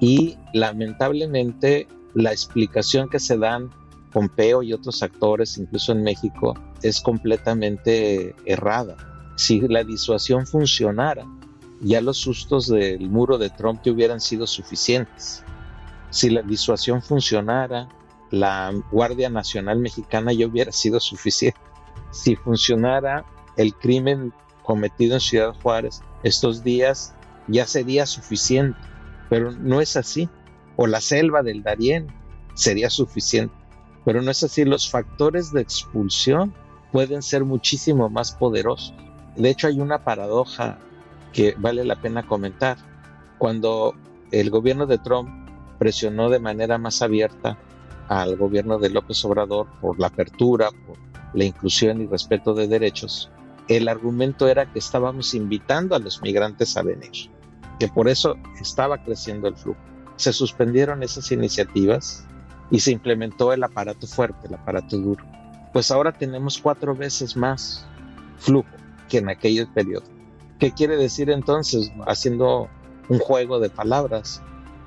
y 0.01 0.35
lamentablemente 0.53 1.87
la 2.15 2.31
explicación 2.31 3.09
que 3.09 3.19
se 3.19 3.37
dan 3.37 3.69
Pompeo 4.11 4.61
y 4.61 4.73
otros 4.73 5.01
actores, 5.01 5.57
incluso 5.57 5.91
en 5.91 6.03
México, 6.03 6.53
es 6.83 7.01
completamente 7.01 8.35
errada. 8.45 8.95
Si 9.35 9.59
la 9.61 9.83
disuasión 9.83 10.45
funcionara, 10.45 11.25
ya 11.83 12.01
los 12.01 12.17
sustos 12.17 12.67
del 12.67 13.09
muro 13.09 13.37
de 13.37 13.49
Trump 13.49 13.81
te 13.81 13.91
hubieran 13.91 14.21
sido 14.21 14.47
suficientes. 14.47 15.43
Si 16.09 16.29
la 16.29 16.41
disuasión 16.41 17.01
funcionara, 17.01 17.89
la 18.31 18.73
Guardia 18.91 19.29
Nacional 19.29 19.79
Mexicana 19.79 20.31
ya 20.31 20.47
hubiera 20.47 20.71
sido 20.71 20.99
suficiente. 20.99 21.59
Si 22.11 22.35
funcionara 22.35 23.25
el 23.57 23.73
crimen 23.75 24.33
cometido 24.63 25.15
en 25.15 25.19
Ciudad 25.19 25.53
Juárez 25.61 26.01
estos 26.23 26.63
días, 26.63 27.13
ya 27.47 27.67
sería 27.67 28.05
suficiente. 28.05 28.79
Pero 29.29 29.51
no 29.51 29.81
es 29.81 29.97
así. 29.97 30.29
O 30.75 30.87
la 30.87 31.01
selva 31.01 31.43
del 31.43 31.63
Darién 31.63 32.07
sería 32.55 32.89
suficiente. 32.89 33.53
Pero 34.05 34.21
no 34.21 34.31
es 34.31 34.41
así. 34.43 34.63
Los 34.63 34.89
factores 34.89 35.51
de 35.51 35.61
expulsión 35.61 36.53
pueden 36.91 37.21
ser 37.21 37.43
muchísimo 37.43 38.09
más 38.09 38.31
poderosos. 38.31 38.93
De 39.35 39.49
hecho, 39.49 39.67
hay 39.67 39.79
una 39.79 40.03
paradoja 40.03 40.79
que 41.33 41.55
vale 41.57 41.83
la 41.83 41.99
pena 41.99 42.25
comentar. 42.25 42.77
Cuando 43.37 43.95
el 44.31 44.49
gobierno 44.49 44.85
de 44.85 44.99
Trump 44.99 45.29
presionó 45.79 46.29
de 46.29 46.39
manera 46.39 46.77
más 46.77 47.01
abierta 47.01 47.57
al 48.07 48.37
gobierno 48.37 48.77
de 48.79 48.89
López 48.89 49.23
Obrador 49.25 49.67
por 49.81 49.99
la 49.99 50.07
apertura, 50.07 50.69
por 50.87 50.97
la 51.33 51.43
inclusión 51.43 52.01
y 52.01 52.05
respeto 52.05 52.53
de 52.53 52.67
derechos, 52.67 53.29
el 53.67 53.87
argumento 53.87 54.47
era 54.47 54.71
que 54.71 54.79
estábamos 54.79 55.33
invitando 55.33 55.95
a 55.95 55.99
los 55.99 56.21
migrantes 56.21 56.77
a 56.77 56.83
venir, 56.83 57.29
que 57.79 57.87
por 57.87 58.07
eso 58.07 58.35
estaba 58.61 59.03
creciendo 59.03 59.47
el 59.47 59.55
flujo. 59.55 59.79
Se 60.15 60.31
suspendieron 60.31 61.01
esas 61.01 61.31
iniciativas 61.31 62.25
y 62.69 62.79
se 62.79 62.91
implementó 62.91 63.51
el 63.53 63.63
aparato 63.63 64.05
fuerte, 64.05 64.47
el 64.47 64.53
aparato 64.53 64.97
duro. 64.97 65.25
Pues 65.71 65.91
ahora 65.91 66.11
tenemos 66.11 66.59
cuatro 66.59 66.95
veces 66.95 67.35
más 67.35 67.85
flujo 68.37 68.69
que 69.09 69.17
en 69.17 69.29
aquel 69.29 69.67
periodo. 69.67 70.12
¿Qué 70.63 70.71
quiere 70.71 70.95
decir 70.95 71.29
entonces? 71.29 71.91
Haciendo 72.07 72.69
un 73.09 73.19
juego 73.19 73.59
de 73.59 73.69
palabras 73.69 74.41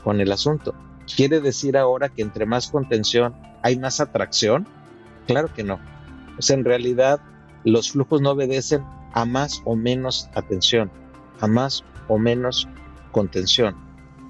con 0.04 0.22
el 0.22 0.32
asunto. 0.32 0.74
¿Quiere 1.16 1.42
decir 1.42 1.76
ahora 1.76 2.08
que 2.08 2.22
entre 2.22 2.46
más 2.46 2.68
contención 2.68 3.36
hay 3.62 3.78
más 3.78 4.00
atracción? 4.00 4.66
Claro 5.26 5.52
que 5.52 5.64
no. 5.64 5.78
Sea, 6.38 6.56
en 6.56 6.64
realidad 6.64 7.20
los 7.64 7.90
flujos 7.90 8.22
no 8.22 8.30
obedecen 8.30 8.86
a 9.12 9.26
más 9.26 9.60
o 9.66 9.76
menos 9.76 10.30
atención, 10.34 10.90
a 11.40 11.46
más 11.46 11.84
o 12.08 12.16
menos 12.16 12.66
contención. 13.12 13.76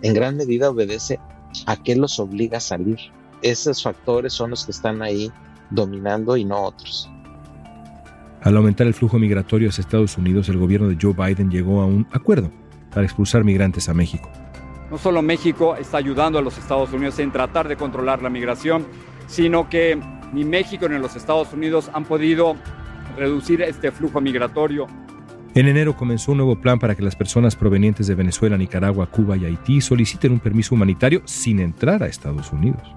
En 0.02 0.14
gran 0.14 0.36
medida 0.36 0.70
obedece 0.70 1.20
a 1.66 1.76
qué 1.76 1.94
los 1.94 2.18
obliga 2.18 2.58
a 2.58 2.60
salir. 2.60 2.98
Esos 3.42 3.84
factores 3.84 4.32
son 4.32 4.50
los 4.50 4.64
que 4.64 4.72
están 4.72 5.00
ahí 5.00 5.30
dominando 5.70 6.36
y 6.36 6.44
no 6.44 6.64
otros. 6.64 7.08
Al 8.46 8.56
aumentar 8.56 8.86
el 8.86 8.94
flujo 8.94 9.18
migratorio 9.18 9.70
hacia 9.70 9.82
Estados 9.82 10.16
Unidos, 10.16 10.48
el 10.48 10.56
gobierno 10.56 10.86
de 10.86 10.96
Joe 11.02 11.14
Biden 11.14 11.50
llegó 11.50 11.82
a 11.82 11.86
un 11.86 12.06
acuerdo 12.12 12.52
para 12.94 13.04
expulsar 13.04 13.42
migrantes 13.42 13.88
a 13.88 13.92
México. 13.92 14.30
No 14.88 14.98
solo 14.98 15.20
México 15.20 15.74
está 15.74 15.96
ayudando 15.96 16.38
a 16.38 16.42
los 16.42 16.56
Estados 16.56 16.92
Unidos 16.92 17.18
en 17.18 17.32
tratar 17.32 17.66
de 17.66 17.74
controlar 17.74 18.22
la 18.22 18.30
migración, 18.30 18.86
sino 19.26 19.68
que 19.68 19.98
ni 20.32 20.44
México 20.44 20.88
ni 20.88 20.96
los 20.96 21.16
Estados 21.16 21.52
Unidos 21.52 21.90
han 21.92 22.04
podido 22.04 22.54
reducir 23.16 23.62
este 23.62 23.90
flujo 23.90 24.20
migratorio. 24.20 24.86
En 25.56 25.66
enero 25.66 25.96
comenzó 25.96 26.30
un 26.30 26.38
nuevo 26.38 26.54
plan 26.54 26.78
para 26.78 26.94
que 26.94 27.02
las 27.02 27.16
personas 27.16 27.56
provenientes 27.56 28.06
de 28.06 28.14
Venezuela, 28.14 28.56
Nicaragua, 28.56 29.10
Cuba 29.10 29.36
y 29.36 29.44
Haití 29.44 29.80
soliciten 29.80 30.30
un 30.30 30.38
permiso 30.38 30.76
humanitario 30.76 31.20
sin 31.24 31.58
entrar 31.58 32.00
a 32.00 32.06
Estados 32.06 32.52
Unidos. 32.52 32.94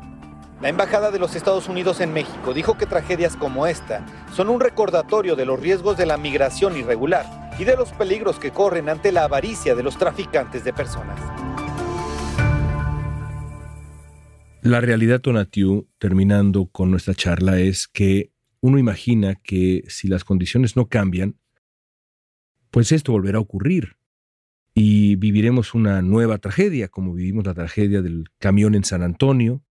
La 0.62 0.68
Embajada 0.68 1.10
de 1.10 1.20
los 1.20 1.38
Estados 1.38 1.70
Unidos 1.70 2.02
en 2.02 2.12
México 2.12 2.54
dijo 2.54 2.78
que 2.78 2.86
tragedias 2.86 3.38
como 3.38 3.66
esta 3.66 4.06
son 4.34 4.50
un 4.50 4.60
recordatorio 4.60 5.38
de 5.38 5.46
los 5.46 5.58
riesgos 5.58 5.96
de 5.96 6.06
la 6.06 6.18
migración 6.18 6.76
irregular 6.76 7.50
y 7.58 7.64
de 7.64 7.78
los 7.78 7.94
peligros 7.94 8.40
que 8.40 8.52
corren 8.52 8.90
ante 8.90 9.14
la 9.14 9.24
avaricia 9.24 9.74
de 9.74 9.84
los 9.84 9.98
traficantes 9.98 10.66
de 10.66 10.74
personas. 10.74 11.18
La 14.62 14.82
realidad, 14.82 15.22
Tonatiu, 15.22 15.88
terminando 15.98 16.66
con 16.66 16.92
nuestra 16.92 17.14
charla, 17.14 17.58
es 17.60 17.88
que 17.88 18.34
uno 18.60 18.78
imagina 18.78 19.36
que 19.36 19.84
si 19.88 20.10
las 20.10 20.26
condiciones 20.26 20.76
no 20.76 20.90
cambian, 20.90 21.38
pues 22.70 22.92
esto 22.92 23.14
volverá 23.14 23.38
a 23.38 23.42
ocurrir 23.42 23.96
y 24.74 25.16
viviremos 25.16 25.74
una 25.74 26.02
nueva 26.02 26.38
tragedia, 26.40 26.90
como 26.90 27.14
vivimos 27.14 27.46
la 27.46 27.54
tragedia 27.54 28.02
del 28.02 28.26
camión 28.40 28.76
en 28.76 28.84
San 28.84 29.04
Antonio. 29.04 29.64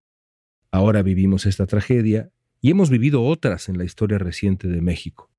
Ahora 0.70 1.02
vivimos 1.02 1.46
esta 1.46 1.66
tragedia 1.66 2.30
y 2.60 2.70
hemos 2.70 2.90
vivido 2.90 3.24
otras 3.24 3.68
en 3.68 3.78
la 3.78 3.84
historia 3.84 4.18
reciente 4.18 4.68
de 4.68 4.80
México. 4.80 5.30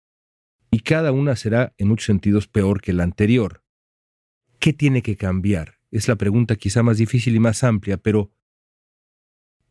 Y 0.71 0.79
cada 0.79 1.11
una 1.11 1.35
será 1.35 1.73
en 1.77 1.87
muchos 1.87 2.05
sentidos 2.05 2.47
peor 2.47 2.81
que 2.81 2.93
la 2.93 3.03
anterior. 3.03 3.63
¿Qué 4.59 4.73
tiene 4.73 5.01
que 5.01 5.17
cambiar? 5.17 5.79
Es 5.91 6.07
la 6.07 6.15
pregunta 6.15 6.55
quizá 6.55 6.83
más 6.83 6.97
difícil 6.97 7.35
y 7.35 7.39
más 7.39 7.63
amplia, 7.63 7.97
pero 7.97 8.31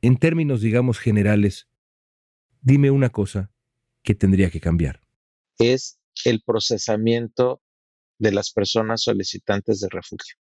en 0.00 0.16
términos, 0.16 0.60
digamos, 0.60 0.98
generales, 0.98 1.68
dime 2.60 2.90
una 2.90 3.10
cosa 3.10 3.52
que 4.02 4.14
tendría 4.14 4.50
que 4.50 4.60
cambiar. 4.60 5.02
Es 5.58 5.98
el 6.24 6.42
procesamiento 6.42 7.62
de 8.18 8.32
las 8.32 8.52
personas 8.52 9.02
solicitantes 9.02 9.80
de 9.80 9.88
refugio. 9.90 10.36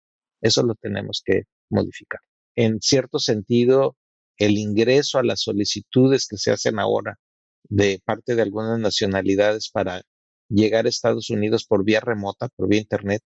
Eso 0.41 0.63
lo 0.63 0.75
tenemos 0.75 1.21
que 1.25 1.43
modificar. 1.69 2.21
En 2.55 2.81
cierto 2.81 3.19
sentido, 3.19 3.97
el 4.37 4.57
ingreso 4.57 5.19
a 5.19 5.23
las 5.23 5.41
solicitudes 5.41 6.27
que 6.27 6.37
se 6.37 6.51
hacen 6.51 6.79
ahora 6.79 7.19
de 7.63 8.01
parte 8.03 8.35
de 8.35 8.41
algunas 8.41 8.79
nacionalidades 8.79 9.69
para 9.69 10.03
llegar 10.49 10.85
a 10.85 10.89
Estados 10.89 11.29
Unidos 11.29 11.65
por 11.65 11.83
vía 11.83 11.99
remota, 11.99 12.49
por 12.55 12.67
vía 12.67 12.79
Internet, 12.81 13.21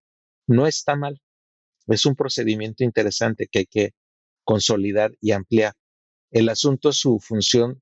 no 0.48 0.68
está 0.68 0.96
mal. 0.96 1.20
Es 1.88 2.06
un 2.06 2.16
procedimiento 2.16 2.84
interesante 2.84 3.48
que 3.52 3.60
hay 3.60 3.66
que 3.66 3.92
consolidar 4.44 5.12
y 5.22 5.32
ampliar. 5.32 5.74
El 6.32 6.50
asunto 6.50 6.90
es 6.90 6.98
su 6.98 7.20
función 7.20 7.82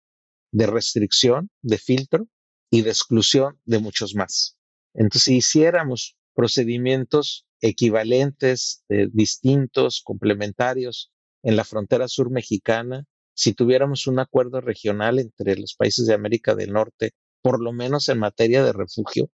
de 0.51 0.67
restricción, 0.67 1.49
de 1.61 1.77
filtro 1.77 2.27
y 2.71 2.81
de 2.81 2.89
exclusión 2.89 3.59
de 3.65 3.79
muchos 3.79 4.15
más. 4.15 4.57
Entonces, 4.93 5.23
si 5.23 5.38
hiciéramos 5.38 6.15
procedimientos 6.33 7.45
equivalentes, 7.61 8.83
eh, 8.89 9.07
distintos, 9.11 10.01
complementarios 10.03 11.11
en 11.43 11.55
la 11.55 11.63
frontera 11.63 12.07
sur 12.07 12.31
mexicana, 12.31 13.05
si 13.35 13.53
tuviéramos 13.53 14.07
un 14.07 14.19
acuerdo 14.19 14.61
regional 14.61 15.19
entre 15.19 15.57
los 15.57 15.75
países 15.75 16.07
de 16.07 16.13
América 16.13 16.55
del 16.55 16.71
Norte, 16.71 17.11
por 17.41 17.61
lo 17.61 17.73
menos 17.73 18.07
en 18.09 18.17
materia 18.17 18.63
de 18.63 18.73
refugio, 18.73 19.29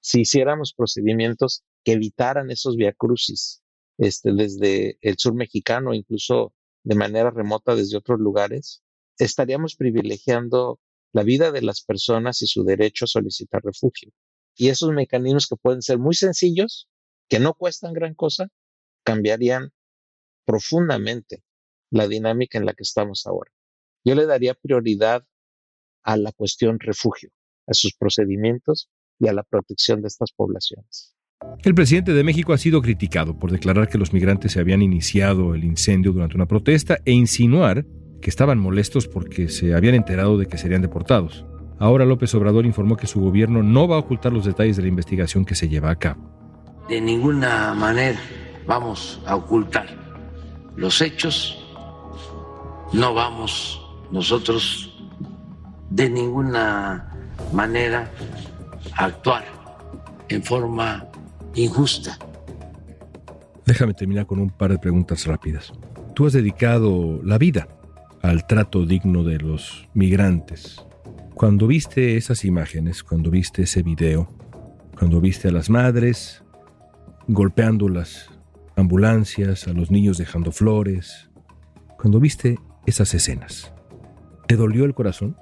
si 0.00 0.22
hiciéramos 0.22 0.72
procedimientos 0.72 1.64
que 1.84 1.92
evitaran 1.92 2.50
esos 2.50 2.76
viacrucis 2.76 3.62
este, 3.98 4.32
desde 4.32 4.98
el 5.02 5.18
sur 5.18 5.34
mexicano, 5.34 5.92
incluso 5.92 6.54
de 6.84 6.94
manera 6.94 7.30
remota 7.30 7.74
desde 7.74 7.98
otros 7.98 8.20
lugares, 8.20 8.82
estaríamos 9.18 9.76
privilegiando 9.76 10.80
la 11.12 11.24
vida 11.24 11.50
de 11.50 11.60
las 11.60 11.82
personas 11.82 12.40
y 12.42 12.46
su 12.46 12.62
derecho 12.64 13.04
a 13.04 13.08
solicitar 13.08 13.62
refugio. 13.62 14.12
Y 14.56 14.68
esos 14.68 14.92
mecanismos 14.92 15.48
que 15.48 15.56
pueden 15.56 15.82
ser 15.82 15.98
muy 15.98 16.14
sencillos, 16.14 16.88
que 17.28 17.40
no 17.40 17.54
cuestan 17.54 17.92
gran 17.92 18.14
cosa, 18.14 18.48
cambiarían 19.04 19.72
profundamente 20.46 21.42
la 21.90 22.08
dinámica 22.08 22.58
en 22.58 22.66
la 22.66 22.72
que 22.72 22.82
estamos 22.82 23.26
ahora. 23.26 23.50
Yo 24.04 24.14
le 24.14 24.26
daría 24.26 24.54
prioridad 24.54 25.24
a 26.02 26.16
la 26.16 26.32
cuestión 26.32 26.78
refugio, 26.80 27.30
a 27.66 27.74
sus 27.74 27.94
procedimientos 27.94 28.88
y 29.18 29.28
a 29.28 29.32
la 29.32 29.42
protección 29.42 30.00
de 30.00 30.08
estas 30.08 30.32
poblaciones. 30.32 31.14
El 31.62 31.74
presidente 31.74 32.12
de 32.12 32.24
México 32.24 32.52
ha 32.52 32.58
sido 32.58 32.82
criticado 32.82 33.38
por 33.38 33.50
declarar 33.50 33.88
que 33.88 33.98
los 33.98 34.12
migrantes 34.12 34.52
se 34.52 34.60
habían 34.60 34.82
iniciado 34.82 35.54
el 35.54 35.64
incendio 35.64 36.12
durante 36.12 36.36
una 36.36 36.46
protesta 36.46 36.98
e 37.04 37.12
insinuar 37.12 37.86
que 38.20 38.30
estaban 38.30 38.58
molestos 38.58 39.08
porque 39.08 39.48
se 39.48 39.74
habían 39.74 39.94
enterado 39.94 40.36
de 40.36 40.46
que 40.46 40.58
serían 40.58 40.82
deportados. 40.82 41.46
Ahora 41.78 42.04
López 42.04 42.34
Obrador 42.34 42.66
informó 42.66 42.96
que 42.96 43.06
su 43.06 43.20
gobierno 43.20 43.62
no 43.62 43.88
va 43.88 43.96
a 43.96 44.00
ocultar 44.00 44.32
los 44.32 44.44
detalles 44.44 44.76
de 44.76 44.82
la 44.82 44.88
investigación 44.88 45.46
que 45.46 45.54
se 45.54 45.68
lleva 45.68 45.90
a 45.90 45.98
cabo. 45.98 46.84
De 46.88 47.00
ninguna 47.00 47.72
manera 47.72 48.20
vamos 48.66 49.22
a 49.26 49.36
ocultar 49.36 49.86
los 50.76 51.00
hechos, 51.00 51.59
no 52.92 53.14
vamos 53.14 53.80
nosotros 54.10 54.92
de 55.90 56.10
ninguna 56.10 57.10
manera 57.52 58.10
a 58.96 59.04
actuar 59.06 59.44
en 60.28 60.42
forma 60.42 61.06
injusta. 61.54 62.18
Déjame 63.66 63.94
terminar 63.94 64.26
con 64.26 64.40
un 64.40 64.50
par 64.50 64.72
de 64.72 64.78
preguntas 64.78 65.26
rápidas. 65.26 65.72
Tú 66.14 66.26
has 66.26 66.32
dedicado 66.32 67.20
la 67.22 67.38
vida 67.38 67.68
al 68.22 68.46
trato 68.46 68.84
digno 68.84 69.24
de 69.24 69.38
los 69.38 69.88
migrantes. 69.94 70.84
Cuando 71.34 71.66
viste 71.66 72.16
esas 72.16 72.44
imágenes, 72.44 73.02
cuando 73.02 73.30
viste 73.30 73.62
ese 73.62 73.82
video, 73.82 74.28
cuando 74.98 75.20
viste 75.20 75.48
a 75.48 75.52
las 75.52 75.70
madres 75.70 76.42
golpeando 77.28 77.88
las 77.88 78.28
ambulancias, 78.76 79.68
a 79.68 79.72
los 79.72 79.90
niños 79.90 80.18
dejando 80.18 80.52
flores, 80.52 81.30
cuando 81.96 82.18
viste 82.18 82.58
esas 82.90 83.14
escenas, 83.14 83.72
¿te 84.46 84.56
dolió 84.56 84.84
el 84.84 84.94
corazón? 84.94 85.36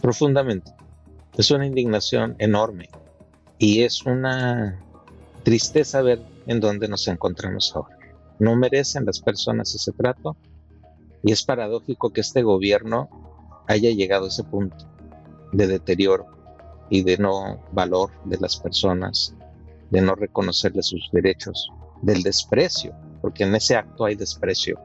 Profundamente. 0.00 0.72
Es 1.36 1.50
una 1.50 1.66
indignación 1.66 2.36
enorme 2.38 2.88
y 3.58 3.82
es 3.82 4.04
una 4.04 4.80
tristeza 5.42 6.02
ver 6.02 6.22
en 6.46 6.60
dónde 6.60 6.86
nos 6.86 7.08
encontramos 7.08 7.72
ahora. 7.74 7.98
No 8.38 8.54
merecen 8.54 9.06
las 9.06 9.20
personas 9.20 9.74
ese 9.74 9.92
trato 9.92 10.36
y 11.22 11.32
es 11.32 11.42
paradójico 11.42 12.12
que 12.12 12.20
este 12.20 12.42
gobierno 12.42 13.08
haya 13.66 13.90
llegado 13.90 14.26
a 14.26 14.28
ese 14.28 14.44
punto 14.44 14.86
de 15.52 15.66
deterioro 15.66 16.26
y 16.90 17.02
de 17.02 17.16
no 17.16 17.64
valor 17.72 18.10
de 18.26 18.36
las 18.38 18.58
personas, 18.58 19.34
de 19.90 20.02
no 20.02 20.14
reconocerles 20.14 20.86
sus 20.86 21.08
derechos, 21.12 21.70
del 22.02 22.22
desprecio, 22.22 22.94
porque 23.22 23.44
en 23.44 23.54
ese 23.54 23.74
acto 23.74 24.04
hay 24.04 24.16
desprecio 24.16 24.78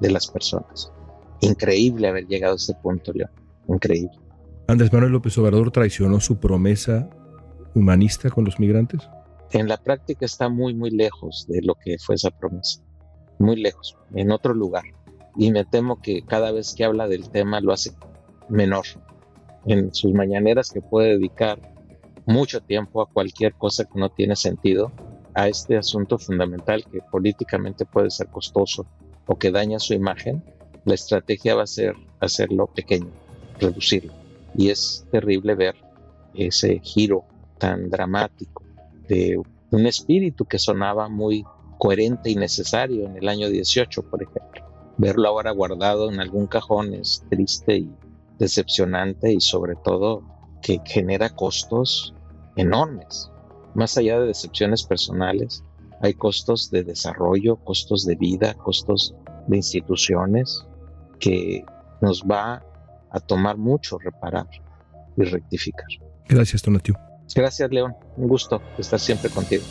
de 0.00 0.10
las 0.10 0.26
personas. 0.26 0.92
Increíble 1.40 2.08
haber 2.08 2.26
llegado 2.26 2.54
a 2.54 2.56
ese 2.56 2.74
punto, 2.74 3.12
León. 3.12 3.30
Increíble. 3.68 4.18
Andrés 4.68 4.92
Manuel 4.92 5.12
López 5.12 5.36
Obrador 5.38 5.70
traicionó 5.70 6.20
su 6.20 6.38
promesa 6.38 7.08
humanista 7.74 8.30
con 8.30 8.44
los 8.44 8.58
migrantes. 8.58 9.08
En 9.52 9.68
la 9.68 9.76
práctica 9.76 10.26
está 10.26 10.48
muy, 10.48 10.74
muy 10.74 10.90
lejos 10.90 11.46
de 11.48 11.62
lo 11.62 11.74
que 11.74 11.96
fue 11.98 12.16
esa 12.16 12.30
promesa. 12.30 12.82
Muy 13.38 13.56
lejos, 13.56 13.96
en 14.14 14.32
otro 14.32 14.54
lugar. 14.54 14.84
Y 15.36 15.52
me 15.52 15.64
temo 15.64 16.00
que 16.00 16.22
cada 16.22 16.50
vez 16.50 16.74
que 16.74 16.84
habla 16.84 17.06
del 17.06 17.30
tema 17.30 17.60
lo 17.60 17.72
hace 17.72 17.92
menor 18.48 18.86
en 19.66 19.92
sus 19.94 20.12
mañaneras 20.12 20.70
que 20.70 20.80
puede 20.80 21.10
dedicar 21.10 21.60
mucho 22.24 22.60
tiempo 22.60 23.02
a 23.02 23.06
cualquier 23.06 23.54
cosa 23.54 23.84
que 23.84 23.98
no 23.98 24.08
tiene 24.10 24.36
sentido, 24.36 24.92
a 25.34 25.48
este 25.48 25.76
asunto 25.76 26.18
fundamental 26.18 26.84
que 26.90 27.00
políticamente 27.10 27.84
puede 27.84 28.10
ser 28.10 28.28
costoso 28.28 28.86
o 29.26 29.36
que 29.36 29.50
daña 29.50 29.78
su 29.78 29.92
imagen, 29.92 30.42
la 30.86 30.94
estrategia 30.94 31.56
va 31.56 31.64
a 31.64 31.66
ser 31.66 31.96
hacerlo 32.20 32.68
pequeño, 32.68 33.10
reducirlo. 33.58 34.12
Y 34.54 34.70
es 34.70 35.04
terrible 35.10 35.56
ver 35.56 35.74
ese 36.32 36.78
giro 36.78 37.24
tan 37.58 37.90
dramático 37.90 38.62
de 39.08 39.42
un 39.72 39.86
espíritu 39.86 40.44
que 40.44 40.60
sonaba 40.60 41.08
muy 41.08 41.44
coherente 41.78 42.30
y 42.30 42.36
necesario 42.36 43.04
en 43.04 43.16
el 43.16 43.28
año 43.28 43.48
18, 43.48 44.02
por 44.08 44.22
ejemplo. 44.22 44.64
Verlo 44.96 45.28
ahora 45.28 45.50
guardado 45.50 46.08
en 46.08 46.20
algún 46.20 46.46
cajón 46.46 46.94
es 46.94 47.24
triste 47.28 47.78
y 47.78 47.90
decepcionante 48.38 49.32
y 49.32 49.40
sobre 49.40 49.74
todo 49.74 50.22
que 50.62 50.80
genera 50.84 51.30
costos 51.30 52.14
enormes. 52.54 53.28
Más 53.74 53.98
allá 53.98 54.20
de 54.20 54.28
decepciones 54.28 54.84
personales, 54.84 55.64
hay 56.00 56.14
costos 56.14 56.70
de 56.70 56.84
desarrollo, 56.84 57.56
costos 57.56 58.06
de 58.06 58.14
vida, 58.14 58.54
costos 58.54 59.16
de 59.48 59.56
instituciones 59.56 60.64
que 61.18 61.64
nos 62.00 62.22
va 62.22 62.62
a 63.10 63.20
tomar 63.20 63.56
mucho 63.56 63.98
reparar 63.98 64.46
y 65.16 65.22
rectificar. 65.22 65.86
Gracias, 66.28 66.62
Tonatiu. 66.62 66.94
Gracias, 67.34 67.70
León. 67.70 67.94
Un 68.16 68.28
gusto 68.28 68.60
estar 68.78 69.00
siempre 69.00 69.30
contigo. 69.30 69.64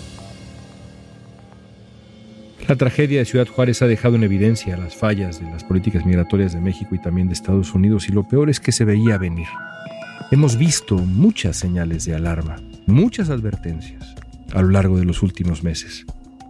La 2.67 2.75
tragedia 2.75 3.19
de 3.19 3.25
Ciudad 3.25 3.47
Juárez 3.47 3.84
ha 3.84 3.88
dejado 3.88 4.15
en 4.15 4.23
evidencia 4.23 4.75
las 4.75 4.95
fallas 4.95 5.39
de 5.39 5.45
las 5.45 5.63
políticas 5.63 6.03
migratorias 6.03 6.53
de 6.53 6.62
México 6.62 6.95
y 6.95 6.99
también 6.99 7.27
de 7.27 7.34
Estados 7.34 7.75
Unidos 7.75 8.10
y 8.10 8.12
lo 8.12 8.27
peor 8.27 8.49
es 8.49 8.60
que 8.60 8.71
se 8.71 8.86
veía 8.86 9.19
venir. 9.19 9.47
Hemos 10.31 10.58
visto 10.58 10.97
muchas 10.97 11.58
señales 11.58 12.05
de 12.05 12.15
alarma, 12.15 12.55
muchas 12.88 13.29
advertencias 13.29 14.15
a 14.53 14.63
lo 14.63 14.69
largo 14.69 14.97
de 14.97 15.05
los 15.05 15.21
últimos 15.21 15.63
meses, 15.63 16.05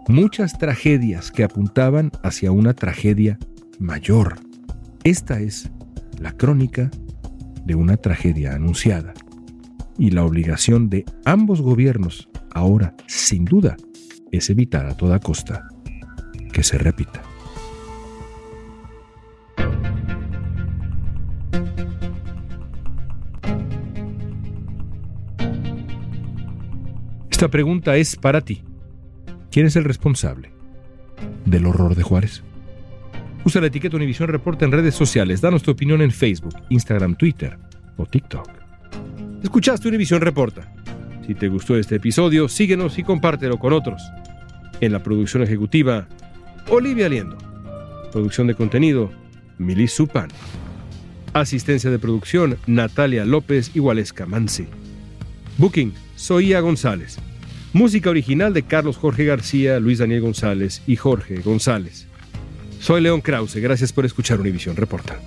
muchas 0.08 0.58
tragedias 0.58 1.32
que 1.32 1.44
apuntaban 1.44 2.12
hacia 2.24 2.52
una 2.52 2.74
tragedia 2.74 3.38
mayor. 3.78 4.38
Esta 5.06 5.40
es 5.40 5.70
la 6.18 6.32
crónica 6.32 6.90
de 7.64 7.76
una 7.76 7.96
tragedia 7.96 8.56
anunciada 8.56 9.14
y 10.00 10.10
la 10.10 10.26
obligación 10.26 10.90
de 10.90 11.06
ambos 11.26 11.62
gobiernos 11.62 12.28
ahora, 12.50 12.96
sin 13.06 13.46
duda, 13.46 13.78
es 14.32 14.50
evitar 14.50 14.88
a 14.88 14.98
toda 14.98 15.20
costa 15.20 15.68
que 16.52 16.64
se 16.64 16.80
repita. 16.80 17.22
Esta 27.30 27.48
pregunta 27.50 27.96
es 27.96 28.16
para 28.16 28.42
ti. 28.42 28.64
¿Quién 29.52 29.68
es 29.68 29.76
el 29.76 29.84
responsable 29.84 30.52
del 31.46 31.68
horror 31.68 31.94
de 31.94 32.02
Juárez? 32.02 32.42
Usa 33.46 33.62
la 33.62 33.68
etiqueta 33.68 33.96
Univisión 33.96 34.28
Reporta 34.28 34.66
en 34.66 34.72
redes 34.72 34.96
sociales. 34.96 35.40
Danos 35.40 35.62
tu 35.62 35.70
opinión 35.70 36.02
en 36.02 36.10
Facebook, 36.10 36.56
Instagram, 36.70 37.16
Twitter 37.16 37.60
o 37.96 38.08
TikTok. 38.08 38.50
Escuchaste 39.44 39.88
Univisión 39.88 40.20
Reporta. 40.20 40.74
Si 41.28 41.36
te 41.36 41.48
gustó 41.48 41.78
este 41.78 41.98
episodio, 41.98 42.50
síguenos 42.50 42.98
y 42.98 43.04
compártelo 43.04 43.60
con 43.60 43.72
otros. 43.72 44.02
En 44.82 44.92
la 44.92 45.04
producción 45.04 45.44
ejecutiva, 45.44 46.08
Olivia 46.70 47.08
Liendo. 47.08 47.38
Producción 48.12 48.48
de 48.48 48.56
contenido, 48.56 49.12
Milis 49.60 49.94
Supan. 49.94 50.30
Asistencia 51.34 51.92
de 51.92 52.00
producción, 52.00 52.58
Natalia 52.66 53.26
López 53.26 53.70
y 53.76 53.80
Waleska 53.80 54.26
Mansi. 54.26 54.66
Booking, 55.60 55.94
Soía 56.16 56.62
González. 56.62 57.20
Música 57.74 58.10
original 58.10 58.56
de 58.56 58.64
Carlos 58.64 58.98
Jorge 58.98 59.26
García, 59.26 59.80
Luis 59.80 60.00
Daniel 60.00 60.22
González 60.22 60.82
y 60.88 60.96
Jorge 60.96 61.42
González. 61.42 62.05
Soy 62.86 63.02
León 63.02 63.20
Krause, 63.20 63.56
gracias 63.56 63.92
por 63.92 64.06
escuchar 64.06 64.40
Univisión 64.40 64.76
Reporta. 64.76 65.20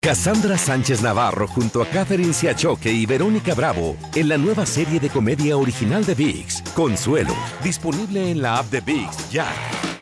Cassandra 0.00 0.56
Sánchez 0.56 1.02
Navarro 1.02 1.46
junto 1.46 1.82
a 1.82 1.86
Catherine 1.86 2.32
Siachoque 2.32 2.90
y 2.90 3.04
Verónica 3.04 3.52
Bravo 3.52 3.98
en 4.14 4.30
la 4.30 4.38
nueva 4.38 4.64
serie 4.64 4.98
de 4.98 5.10
comedia 5.10 5.58
original 5.58 6.06
de 6.06 6.14
VIX, 6.14 6.62
Consuelo, 6.74 7.36
disponible 7.62 8.30
en 8.30 8.40
la 8.40 8.56
app 8.56 8.70
de 8.70 8.80
VIX 8.80 9.30
ya. 9.30 9.46